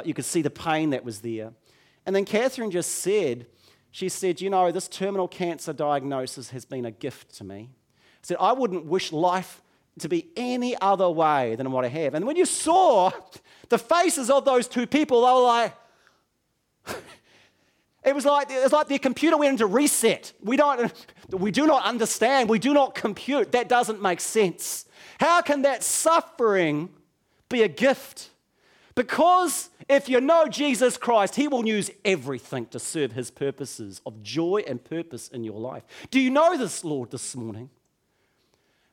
but 0.00 0.06
you 0.06 0.14
could 0.14 0.24
see 0.24 0.40
the 0.40 0.48
pain 0.48 0.88
that 0.90 1.04
was 1.04 1.20
there. 1.20 1.52
And 2.06 2.16
then 2.16 2.24
Catherine 2.24 2.70
just 2.70 2.90
said, 2.90 3.44
she 3.90 4.08
said, 4.08 4.40
You 4.40 4.48
know, 4.48 4.72
this 4.72 4.88
terminal 4.88 5.28
cancer 5.28 5.74
diagnosis 5.74 6.48
has 6.48 6.64
been 6.64 6.86
a 6.86 6.90
gift 6.90 7.34
to 7.34 7.44
me. 7.44 7.68
I 7.68 8.22
said, 8.22 8.38
I 8.40 8.54
wouldn't 8.54 8.86
wish 8.86 9.12
life 9.12 9.60
to 9.98 10.08
be 10.08 10.28
any 10.38 10.74
other 10.80 11.10
way 11.10 11.54
than 11.54 11.70
what 11.70 11.84
I 11.84 11.88
have. 11.88 12.14
And 12.14 12.26
when 12.26 12.36
you 12.36 12.46
saw 12.46 13.10
the 13.68 13.76
faces 13.76 14.30
of 14.30 14.46
those 14.46 14.68
two 14.68 14.86
people, 14.86 15.20
they 15.20 15.32
were 15.34 15.42
like, 15.42 15.74
it 18.02 18.14
was 18.14 18.24
like, 18.24 18.50
it 18.50 18.62
was 18.62 18.72
like 18.72 18.88
their 18.88 18.98
computer 18.98 19.36
went 19.36 19.50
into 19.50 19.66
reset. 19.66 20.32
We, 20.42 20.56
don't, 20.56 20.90
we 21.30 21.50
do 21.50 21.66
not 21.66 21.84
understand. 21.84 22.48
We 22.48 22.58
do 22.58 22.72
not 22.72 22.94
compute. 22.94 23.52
That 23.52 23.68
doesn't 23.68 24.00
make 24.00 24.22
sense. 24.22 24.86
How 25.18 25.42
can 25.42 25.60
that 25.60 25.84
suffering 25.84 26.88
be 27.50 27.64
a 27.64 27.68
gift? 27.68 28.30
Because 28.94 29.70
if 29.88 30.08
you 30.08 30.20
know 30.20 30.46
Jesus 30.46 30.96
Christ, 30.96 31.36
He 31.36 31.48
will 31.48 31.66
use 31.66 31.90
everything 32.04 32.66
to 32.66 32.78
serve 32.78 33.12
His 33.12 33.30
purposes 33.30 34.00
of 34.04 34.22
joy 34.22 34.64
and 34.66 34.82
purpose 34.82 35.28
in 35.28 35.44
your 35.44 35.58
life. 35.60 35.84
Do 36.10 36.20
you 36.20 36.30
know 36.30 36.56
this, 36.56 36.84
Lord, 36.84 37.10
this 37.10 37.34
morning? 37.36 37.70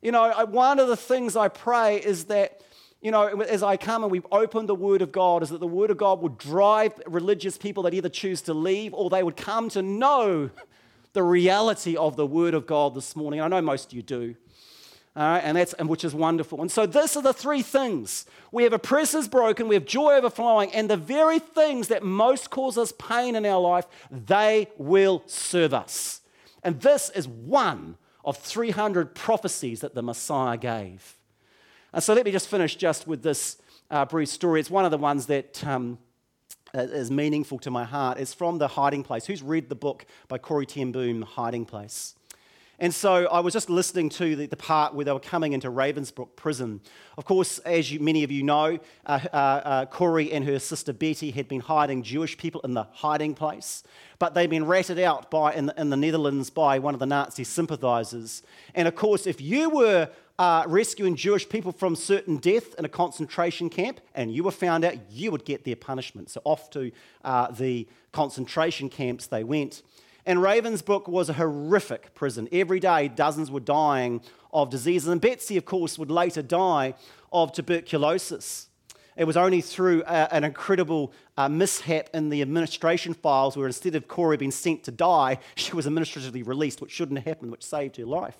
You 0.02 0.12
know, 0.12 0.24
I- 0.24 0.44
one 0.44 0.80
of 0.80 0.88
the 0.88 0.98
things 0.98 1.36
I 1.36 1.48
pray 1.48 1.98
is 1.98 2.26
that, 2.26 2.62
you 3.02 3.12
know, 3.12 3.28
as 3.42 3.64
I 3.64 3.78
come 3.78 4.04
and 4.04 4.12
we've 4.12 4.28
opened 4.32 4.70
the 4.70 4.76
Word 4.76 5.02
of 5.02 5.12
God, 5.12 5.42
is 5.42 5.50
that 5.50 5.60
the 5.60 5.68
Word 5.68 5.90
of 5.90 5.98
God 5.98 6.22
would 6.22 6.38
drive 6.38 6.94
religious 7.08 7.58
people 7.58 7.84
that 7.84 7.94
either 7.94 8.10
choose 8.10 8.42
to 8.44 8.54
leave 8.54 8.94
or 8.94 9.10
they 9.10 9.24
would 9.24 9.38
come 9.38 9.70
to 9.70 9.82
know 9.82 10.52
the 11.14 11.24
reality 11.24 11.98
of 11.98 12.16
the 12.16 12.28
Word 12.28 12.54
of 12.54 12.68
God 12.68 12.94
this 12.94 13.16
morning. 13.16 13.42
I 13.42 13.48
know 13.48 13.62
most 13.62 13.88
of 13.88 13.94
you 13.94 14.04
do. 14.04 14.36
And 15.18 15.58
that's 15.58 15.74
and 15.74 15.90
which 15.90 16.04
is 16.04 16.14
wonderful. 16.14 16.62
And 16.62 16.72
so 16.72 16.86
these 16.86 17.18
are 17.18 17.22
the 17.22 17.34
three 17.34 17.64
things. 17.64 18.26
We 18.52 18.64
have 18.64 18.74
oppressors 18.74 19.28
broken, 19.28 19.68
we 19.68 19.76
have 19.76 19.86
joy 19.86 20.14
overflowing, 20.14 20.74
and 20.74 20.90
the 20.90 20.98
very 20.98 21.40
things 21.40 21.88
that 21.88 22.04
most 22.04 22.50
cause 22.50 22.78
us 22.78 22.94
pain 22.98 23.36
in 23.36 23.46
our 23.46 23.60
life, 23.60 23.86
they 24.12 24.68
will 24.78 25.24
serve 25.26 25.74
us. 25.74 26.22
And 26.64 26.82
this 26.82 27.10
is 27.10 27.28
one 27.28 27.98
of 28.24 28.38
300 28.38 29.16
prophecies 29.16 29.82
that 29.82 29.96
the 29.96 30.04
Messiah 30.04 30.58
gave. 30.58 31.16
And 31.94 32.04
so 32.04 32.14
let 32.14 32.26
me 32.26 32.32
just 32.32 32.50
finish 32.50 32.76
just 32.76 33.08
with 33.08 33.24
this 33.24 33.58
uh, 33.90 34.06
brief 34.06 34.30
story. 34.30 34.60
It's 34.60 34.70
one 34.70 34.86
of 34.86 34.92
the 34.92 34.98
ones 34.98 35.28
that 35.28 35.66
um, 35.66 35.98
is 36.74 37.10
meaningful 37.10 37.58
to 37.60 37.72
my 37.72 37.86
heart. 37.86 38.20
It's 38.20 38.34
from 38.34 38.58
The 38.58 38.68
Hiding 38.68 39.04
Place. 39.04 39.26
Who's 39.26 39.42
read 39.42 39.70
the 39.70 39.76
book 39.76 40.06
by 40.28 40.38
Corrie 40.38 40.66
Ten 40.66 40.92
Boom, 40.92 41.22
Hiding 41.22 41.66
Place? 41.66 42.17
And 42.80 42.94
so 42.94 43.26
I 43.28 43.40
was 43.40 43.54
just 43.54 43.72
listening 43.72 44.10
to 44.10 44.36
the, 44.36 44.46
the, 44.46 44.56
part 44.56 44.94
where 44.94 45.04
they 45.04 45.12
were 45.12 45.20
coming 45.20 45.54
into 45.54 45.68
Ravensbrück 45.70 46.36
prison. 46.36 46.80
Of 47.18 47.26
course, 47.26 47.58
as 47.60 47.92
you, 47.92 48.00
many 48.00 48.24
of 48.24 48.30
you 48.30 48.44
know, 48.44 48.78
uh, 49.06 49.20
uh, 49.34 49.36
uh, 49.36 49.86
Corrie 49.88 50.32
and 50.32 50.46
her 50.46 50.60
sister 50.60 50.94
Betty 50.94 51.32
had 51.32 51.48
been 51.48 51.62
hiding 51.62 52.04
Jewish 52.04 52.38
people 52.38 52.62
in 52.62 52.76
the 52.76 52.84
hiding 52.84 53.34
place, 53.34 53.82
but 54.20 54.36
they'd 54.36 54.50
been 54.50 54.68
ratted 54.68 55.00
out 55.00 55.32
by, 55.32 55.54
in, 55.54 55.66
the, 55.66 55.82
in 55.82 55.90
the 55.90 55.98
Netherlands 55.98 56.52
by 56.52 56.78
one 56.78 56.94
of 56.94 57.00
the 57.00 57.08
Nazi 57.08 57.44
sympathizers. 57.44 58.44
And 58.76 58.88
of 58.88 58.94
course, 58.94 59.26
if 59.26 59.42
you 59.42 59.72
were 59.72 60.10
uh, 60.38 60.64
rescuing 60.68 61.16
Jewish 61.16 61.50
people 61.50 61.72
from 61.72 61.96
certain 61.96 62.38
death 62.38 62.76
in 62.78 62.86
a 62.86 62.90
concentration 62.90 63.72
camp 63.72 64.02
and 64.14 64.32
you 64.32 64.44
were 64.44 64.52
found 64.52 64.86
out, 64.86 64.94
you 65.10 65.32
would 65.32 65.46
get 65.46 65.64
their 65.64 65.76
punishment. 65.76 66.30
So 66.30 66.42
off 66.44 66.70
to 66.72 66.92
uh, 67.24 67.50
the 67.50 67.88
concentration 68.12 68.90
camps 68.90 69.26
they 69.26 69.44
went. 69.44 69.82
And 70.28 70.40
Ravensbrück 70.40 71.08
was 71.08 71.30
a 71.30 71.34
horrific 71.34 72.14
prison. 72.14 72.50
Every 72.52 72.82
day, 72.82 73.08
dozens 73.08 73.50
were 73.50 73.62
dying 73.62 74.20
of 74.52 74.70
diseases. 74.70 75.08
And 75.08 75.22
Betsy, 75.22 75.56
of 75.56 75.64
course, 75.64 75.98
would 75.98 76.12
later 76.12 76.42
die 76.42 76.96
of 77.32 77.54
tuberculosis. 77.54 78.68
It 79.16 79.24
was 79.24 79.38
only 79.38 79.62
through 79.62 80.04
uh, 80.04 80.28
an 80.30 80.44
incredible 80.44 81.14
uh, 81.38 81.48
mishap 81.48 82.10
in 82.14 82.28
the 82.28 82.42
administration 82.42 83.14
files 83.14 83.56
where 83.56 83.68
instead 83.68 83.96
of 83.96 84.10
Corrie 84.10 84.36
being 84.36 84.52
sent 84.52 84.84
to 84.84 84.92
die, 84.92 85.40
she 85.56 85.74
was 85.74 85.88
administratively 85.88 86.44
released, 86.44 86.82
which 86.82 86.92
shouldn't 86.92 87.20
have 87.20 87.26
happened, 87.26 87.50
which 87.50 87.64
saved 87.64 87.96
her 87.96 88.06
life. 88.06 88.36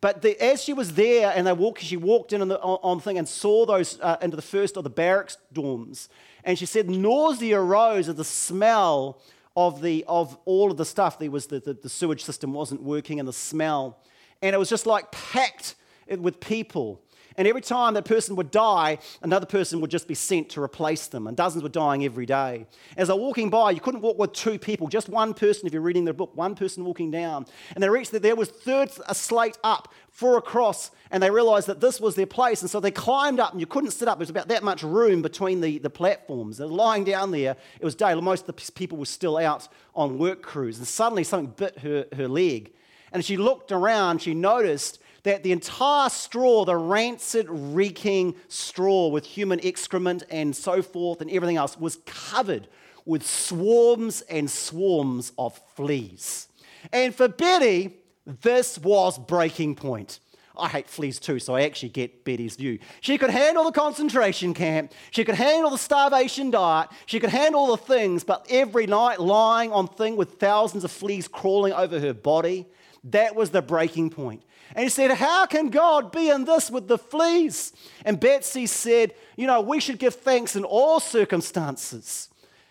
But 0.00 0.22
the, 0.22 0.40
as 0.40 0.62
she 0.62 0.72
was 0.72 0.94
there 0.94 1.32
and 1.34 1.44
they 1.44 1.52
walked, 1.52 1.82
she 1.82 1.96
walked 1.96 2.32
in 2.32 2.40
on 2.40 2.46
the, 2.46 2.60
on 2.60 2.98
the 2.98 3.02
thing 3.02 3.18
and 3.18 3.28
saw 3.28 3.66
those 3.66 3.98
uh, 4.00 4.16
into 4.22 4.36
the 4.36 4.42
first 4.42 4.76
of 4.76 4.84
the 4.84 4.90
barracks 4.90 5.38
dorms. 5.52 6.06
And 6.44 6.56
she 6.56 6.66
said 6.66 6.88
nausea 6.88 7.60
arose 7.60 8.06
of 8.06 8.16
the 8.16 8.24
smell 8.24 9.20
of, 9.56 9.82
the, 9.82 10.04
of 10.08 10.38
all 10.44 10.70
of 10.70 10.76
the 10.76 10.84
stuff. 10.84 11.18
There 11.18 11.30
was 11.30 11.46
the, 11.46 11.60
the, 11.60 11.74
the 11.74 11.88
sewage 11.88 12.24
system 12.24 12.52
wasn't 12.52 12.82
working 12.82 13.18
and 13.18 13.28
the 13.28 13.32
smell. 13.32 13.98
And 14.42 14.54
it 14.54 14.58
was 14.58 14.68
just 14.68 14.86
like 14.86 15.10
packed 15.10 15.74
with 16.08 16.40
people. 16.40 17.02
And 17.40 17.48
every 17.48 17.62
time 17.62 17.94
that 17.94 18.04
person 18.04 18.36
would 18.36 18.50
die, 18.50 18.98
another 19.22 19.46
person 19.46 19.80
would 19.80 19.90
just 19.90 20.06
be 20.06 20.14
sent 20.14 20.50
to 20.50 20.62
replace 20.62 21.06
them. 21.06 21.26
And 21.26 21.34
dozens 21.34 21.62
were 21.62 21.70
dying 21.70 22.04
every 22.04 22.26
day. 22.26 22.66
As 22.98 23.08
they're 23.08 23.16
walking 23.16 23.48
by, 23.48 23.70
you 23.70 23.80
couldn't 23.80 24.02
walk 24.02 24.18
with 24.18 24.34
two 24.34 24.58
people, 24.58 24.88
just 24.88 25.08
one 25.08 25.32
person 25.32 25.66
if 25.66 25.72
you're 25.72 25.80
reading 25.80 26.04
the 26.04 26.12
book, 26.12 26.36
one 26.36 26.54
person 26.54 26.84
walking 26.84 27.10
down. 27.10 27.46
And 27.74 27.82
they 27.82 27.88
reached 27.88 28.12
that 28.12 28.20
there 28.20 28.36
was 28.36 28.50
third 28.50 28.90
a 29.08 29.14
slate 29.14 29.56
up, 29.64 29.90
four 30.10 30.36
across, 30.36 30.90
and 31.10 31.22
they 31.22 31.30
realized 31.30 31.66
that 31.68 31.80
this 31.80 31.98
was 31.98 32.14
their 32.14 32.26
place. 32.26 32.60
And 32.60 32.70
so 32.70 32.78
they 32.78 32.90
climbed 32.90 33.40
up, 33.40 33.52
and 33.52 33.60
you 33.60 33.66
couldn't 33.66 33.92
sit 33.92 34.06
up. 34.06 34.18
There 34.18 34.24
was 34.24 34.28
about 34.28 34.48
that 34.48 34.62
much 34.62 34.82
room 34.82 35.22
between 35.22 35.62
the, 35.62 35.78
the 35.78 35.88
platforms. 35.88 36.58
They're 36.58 36.66
lying 36.66 37.04
down 37.04 37.30
there. 37.30 37.56
It 37.80 37.84
was 37.86 37.94
day. 37.94 38.14
Most 38.16 38.46
of 38.46 38.54
the 38.54 38.72
people 38.72 38.98
were 38.98 39.06
still 39.06 39.38
out 39.38 39.66
on 39.94 40.18
work 40.18 40.42
crews. 40.42 40.76
And 40.76 40.86
suddenly 40.86 41.24
something 41.24 41.54
bit 41.56 41.78
her, 41.78 42.04
her 42.14 42.28
leg. 42.28 42.74
And 43.12 43.24
she 43.24 43.38
looked 43.38 43.72
around, 43.72 44.20
she 44.20 44.34
noticed 44.34 45.00
that 45.22 45.42
the 45.42 45.52
entire 45.52 46.08
straw, 46.08 46.64
the 46.64 46.76
rancid, 46.76 47.46
reeking 47.48 48.34
straw 48.48 49.08
with 49.08 49.24
human 49.24 49.60
excrement 49.64 50.22
and 50.30 50.54
so 50.54 50.82
forth 50.82 51.20
and 51.20 51.30
everything 51.30 51.56
else, 51.56 51.78
was 51.78 51.98
covered 52.06 52.68
with 53.04 53.26
swarms 53.26 54.22
and 54.22 54.50
swarms 54.50 55.32
of 55.38 55.58
fleas. 55.74 56.48
And 56.92 57.14
for 57.14 57.28
Betty, 57.28 57.96
this 58.24 58.78
was 58.78 59.18
breaking 59.18 59.74
point. 59.74 60.20
I 60.56 60.68
hate 60.68 60.88
fleas 60.88 61.18
too, 61.18 61.38
so 61.38 61.54
I 61.54 61.62
actually 61.62 61.88
get 61.88 62.24
Betty's 62.24 62.56
view. 62.56 62.78
She 63.00 63.16
could 63.16 63.30
handle 63.30 63.64
the 63.64 63.72
concentration 63.72 64.52
camp, 64.52 64.92
she 65.10 65.24
could 65.24 65.34
handle 65.34 65.70
the 65.70 65.78
starvation 65.78 66.50
diet, 66.50 66.90
she 67.06 67.18
could 67.18 67.30
handle 67.30 67.68
the 67.68 67.78
things, 67.78 68.24
but 68.24 68.46
every 68.50 68.86
night 68.86 69.20
lying 69.20 69.72
on 69.72 69.88
thing 69.88 70.16
with 70.16 70.34
thousands 70.34 70.84
of 70.84 70.90
fleas 70.90 71.28
crawling 71.28 71.72
over 71.72 71.98
her 71.98 72.12
body, 72.12 72.66
that 73.04 73.34
was 73.34 73.50
the 73.50 73.62
breaking 73.62 74.10
point. 74.10 74.42
And 74.74 74.84
he 74.84 74.88
said, 74.88 75.10
How 75.12 75.46
can 75.46 75.70
God 75.70 76.12
be 76.12 76.28
in 76.28 76.44
this 76.44 76.70
with 76.70 76.88
the 76.88 76.98
fleas? 76.98 77.72
And 78.04 78.20
Betsy 78.20 78.66
said, 78.66 79.14
You 79.36 79.46
know, 79.46 79.60
we 79.60 79.80
should 79.80 79.98
give 79.98 80.14
thanks 80.14 80.56
in 80.56 80.64
all 80.64 81.00
circumstances. 81.00 82.28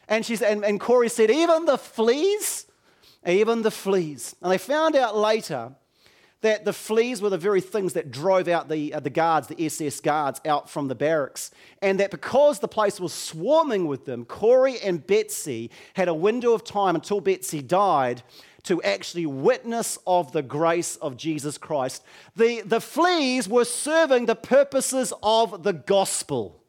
And, 0.08 0.26
she's, 0.26 0.42
and, 0.42 0.64
and 0.64 0.80
Corrie 0.80 1.10
said, 1.10 1.30
Even 1.30 1.66
the 1.66 1.78
fleas? 1.78 2.66
Even 3.28 3.62
the 3.62 3.72
fleas. 3.72 4.36
And 4.42 4.52
they 4.52 4.58
found 4.58 4.96
out 4.96 5.16
later 5.18 5.74
that 6.42 6.64
the 6.64 6.72
fleas 6.72 7.22
were 7.22 7.30
the 7.30 7.38
very 7.38 7.60
things 7.60 7.94
that 7.94 8.12
drove 8.12 8.48
out 8.48 8.70
the, 8.70 8.94
uh, 8.94 9.00
the 9.02 9.10
guards, 9.10 9.48
the 9.48 9.66
SS 9.66 10.00
guards, 10.00 10.40
out 10.46 10.70
from 10.70 10.88
the 10.88 10.96
barracks. 10.96 11.52
And 11.82 12.00
that 12.00 12.12
because 12.12 12.60
the 12.60 12.68
place 12.68 13.00
was 13.00 13.14
swarming 13.14 13.88
with 13.88 14.06
them, 14.06 14.24
Corrie 14.24 14.80
and 14.80 15.06
Betsy 15.06 15.70
had 15.96 16.08
a 16.08 16.14
window 16.14 16.54
of 16.54 16.64
time 16.64 16.96
until 16.96 17.20
Betsy 17.20 17.62
died 17.62 18.24
to 18.70 18.80
actually 18.84 19.26
witness 19.26 19.98
of 20.06 20.32
the 20.32 20.44
grace 20.44 20.96
of 20.98 21.18
Jesus 21.18 21.58
Christ. 21.58 22.04
The, 22.36 22.62
the 22.62 22.80
fleas 22.80 23.50
were 23.50 23.66
serving 23.66 24.28
the 24.28 24.36
purposes 24.36 25.12
of 25.24 25.64
the 25.64 25.74
gospel. 25.74 26.62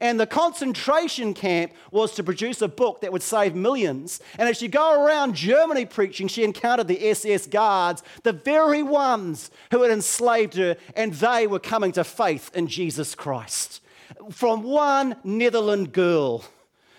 And 0.00 0.20
the 0.20 0.26
concentration 0.28 1.34
camp 1.34 1.72
was 1.90 2.14
to 2.14 2.22
produce 2.22 2.62
a 2.62 2.68
book 2.68 3.00
that 3.00 3.10
would 3.10 3.24
save 3.24 3.56
millions. 3.56 4.20
And 4.38 4.48
as 4.48 4.58
she 4.58 4.68
go 4.68 5.04
around 5.04 5.34
Germany 5.34 5.84
preaching, 5.84 6.28
she 6.28 6.44
encountered 6.44 6.86
the 6.86 7.08
SS 7.08 7.48
guards, 7.48 8.04
the 8.22 8.32
very 8.32 8.84
ones 8.84 9.50
who 9.72 9.82
had 9.82 9.90
enslaved 9.90 10.54
her, 10.54 10.76
and 10.94 11.12
they 11.14 11.48
were 11.48 11.58
coming 11.58 11.90
to 11.92 12.04
faith 12.04 12.52
in 12.54 12.68
Jesus 12.68 13.16
Christ. 13.16 13.82
From 14.30 14.62
one 14.62 15.16
Netherland 15.24 15.92
girl 15.92 16.44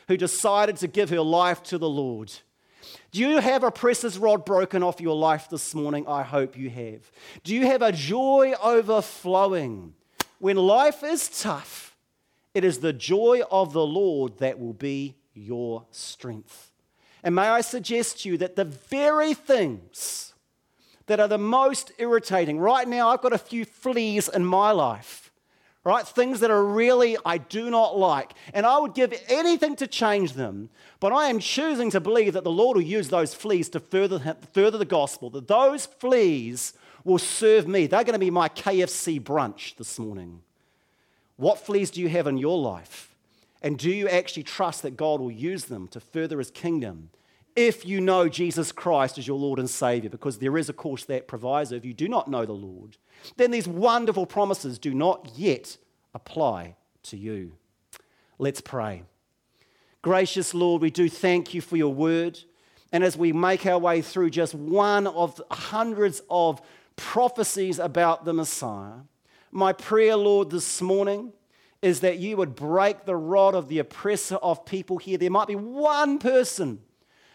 who 0.10 0.17
decided 0.17 0.76
to 0.78 0.88
give 0.88 1.12
her 1.12 1.22
life 1.22 1.63
to 1.63 1.78
the 1.78 1.89
Lord. 1.89 2.34
Do 3.12 3.19
you 3.22 3.39
have 3.39 3.63
a 3.63 3.72
presses 3.72 4.17
rod 4.17 4.45
broken 4.45 4.84
off 4.84 5.02
your 5.02 5.15
life 5.15 5.50
this 5.50 5.74
morning? 5.74 6.06
I 6.08 6.22
hope 6.22 6.56
you 6.58 6.69
have. 6.69 7.12
Do 7.43 7.56
you 7.56 7.65
have 7.65 7.82
a 7.82 7.91
joy 7.91 8.54
overflowing? 8.63 9.95
When 10.38 10.58
life 10.58 11.04
is 11.04 11.28
tough, 11.41 11.98
it 12.54 12.63
is 12.63 12.80
the 12.80 12.93
joy 12.93 13.41
of 13.50 13.74
the 13.74 13.86
Lord 13.86 14.38
that 14.38 14.60
will 14.60 14.74
be 14.74 15.15
your 15.34 15.86
strength. 15.91 16.72
And 17.24 17.36
may 17.36 17.48
I 17.48 17.62
suggest 17.62 18.22
to 18.22 18.30
you 18.30 18.38
that 18.38 18.56
the 18.56 18.65
very 18.65 19.34
things 19.34 20.34
that 21.08 21.19
are 21.19 21.28
the 21.28 21.39
most 21.39 21.91
irritating, 21.98 22.60
right 22.60 22.88
now, 22.88 23.10
I've 23.10 23.22
got 23.22 23.34
a 23.34 23.39
few 23.39 23.65
fleas 23.65 24.30
in 24.30 24.45
my 24.45 24.72
life, 24.72 25.29
right? 25.89 26.08
Things 26.08 26.39
that 26.41 26.52
are 26.52 26.63
really, 26.63 27.17
I 27.25 27.39
do 27.39 27.71
not 27.71 27.97
like. 27.97 28.34
And 28.54 28.63
I 28.65 28.78
would 28.78 28.93
give 28.93 29.12
anything 29.28 29.75
to 29.78 29.88
change 29.88 30.34
them. 30.34 30.69
But 30.99 31.12
I 31.12 31.30
am 31.30 31.39
choosing 31.39 31.89
to 31.91 31.99
believe 31.99 32.34
that 32.34 32.43
the 32.43 32.52
Lord 32.52 32.78
will 32.78 32.84
use 32.84 33.10
those 33.10 33.34
fleas 33.34 33.69
to 33.69 33.80
further, 33.80 34.38
further 34.54 34.78
the 34.78 34.86
gospel, 34.86 35.32
that 35.32 35.47
those 35.47 35.88
fleas 35.88 36.73
will 37.04 37.17
serve 37.17 37.67
me. 37.67 37.87
They're 37.87 38.04
going 38.04 38.13
to 38.13 38.19
be 38.19 38.29
my 38.29 38.50
KFC 38.50 39.19
brunch 39.19 39.77
this 39.77 39.98
morning. 39.98 40.42
What 41.37 41.58
fleas 41.58 41.90
do 41.90 42.02
you 42.02 42.10
have 42.10 42.27
in 42.27 42.37
your 42.37 42.60
life? 42.60 43.15
And 43.63 43.77
do 43.77 43.90
you 43.90 44.08
actually 44.08 44.44
trust 44.44 44.83
that 44.83 44.96
God 44.96 45.19
will 45.19 45.31
use 45.31 45.65
them 45.65 45.87
to 45.87 46.00
further 46.00 46.37
his 46.37 46.52
kingdom 46.52 47.10
if 47.60 47.85
you 47.85 47.99
know 47.99 48.29
Jesus 48.29 48.71
Christ 48.71 49.17
as 49.17 49.27
your 49.27 49.37
Lord 49.37 49.60
and 49.60 49.69
Savior? 49.69 50.10
Because 50.10 50.37
there 50.37 50.57
is, 50.57 50.69
of 50.69 50.77
course, 50.77 51.03
that 51.05 51.27
proviso. 51.27 51.75
If 51.75 51.83
you 51.83 51.93
do 51.93 52.07
not 52.07 52.29
know 52.29 52.45
the 52.45 52.53
Lord, 52.53 52.95
then 53.35 53.51
these 53.51 53.67
wonderful 53.67 54.25
promises 54.25 54.79
do 54.79 54.93
not 54.93 55.33
yet 55.35 55.77
apply 56.13 56.77
to 57.03 57.17
you. 57.17 57.51
Let's 58.37 58.62
pray. 58.62 59.03
Gracious 60.01 60.53
Lord, 60.53 60.81
we 60.81 60.89
do 60.89 61.10
thank 61.10 61.53
you 61.53 61.60
for 61.60 61.75
your 61.75 61.93
word. 61.93 62.39
And 62.93 63.03
as 63.03 63.17
we 63.17 63.33
make 63.33 63.65
our 63.65 63.77
way 63.77 64.01
through 64.01 64.29
just 64.29 64.55
one 64.55 65.05
of 65.05 65.41
hundreds 65.51 66.21
of 66.29 66.62
prophecies 66.95 67.77
about 67.77 68.23
the 68.23 68.33
Messiah, 68.33 69.01
my 69.51 69.73
prayer, 69.73 70.15
Lord, 70.15 70.49
this 70.49 70.81
morning 70.81 71.33
is 71.81 71.99
that 71.99 72.19
you 72.19 72.37
would 72.37 72.55
break 72.55 73.03
the 73.03 73.17
rod 73.17 73.53
of 73.53 73.67
the 73.67 73.79
oppressor 73.79 74.35
of 74.37 74.63
people 74.63 74.97
here. 74.97 75.17
There 75.17 75.29
might 75.29 75.49
be 75.49 75.55
one 75.55 76.19
person 76.19 76.79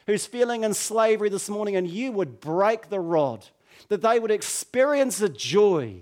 who's 0.07 0.26
feeling 0.26 0.64
in 0.64 0.74
slavery 0.74 1.28
this 1.28 1.48
morning, 1.48 1.76
and 1.76 1.88
you 1.88 2.12
would 2.12 2.40
break 2.40 2.88
the 2.88 3.00
rod, 3.00 3.46
that 3.88 4.02
they 4.02 4.18
would 4.18 4.30
experience 4.30 5.20
a 5.20 5.28
joy, 5.28 5.96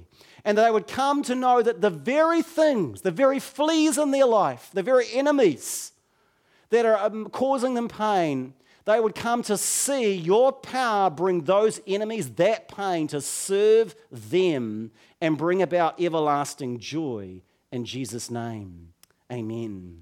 and 0.45 0.59
they 0.59 0.71
would 0.71 0.87
come 0.87 1.23
to 1.23 1.35
know 1.35 1.63
that 1.63 1.81
the 1.81 1.91
very 1.91 2.43
things, 2.43 3.03
the 3.03 3.11
very 3.11 3.39
fleas 3.39 3.99
in 3.99 4.11
their 4.11 4.27
life, 4.27 4.71
the 4.73 4.83
very 4.83 5.07
enemies 5.13 5.93
that 6.71 6.87
are 6.87 6.99
um, 6.99 7.27
causing 7.27 7.75
them 7.75 7.89
pain, 7.89 8.55
they 8.85 8.99
would 8.99 9.15
come 9.15 9.43
to 9.45 9.57
see 9.57 10.13
your 10.13 10.53
power 10.53 11.09
bring 11.09 11.43
those 11.43 11.81
enemies 11.87 12.31
that 12.33 12.67
pain 12.69 13.07
to 13.09 13.21
serve 13.21 13.95
them 14.11 14.91
and 15.21 15.39
bring 15.39 15.63
about 15.63 16.01
everlasting 16.01 16.81
joy 16.81 17.41
in 17.71 17.85
Jesus' 17.85 18.31
name. 18.31 18.93
Amen. 19.31 20.01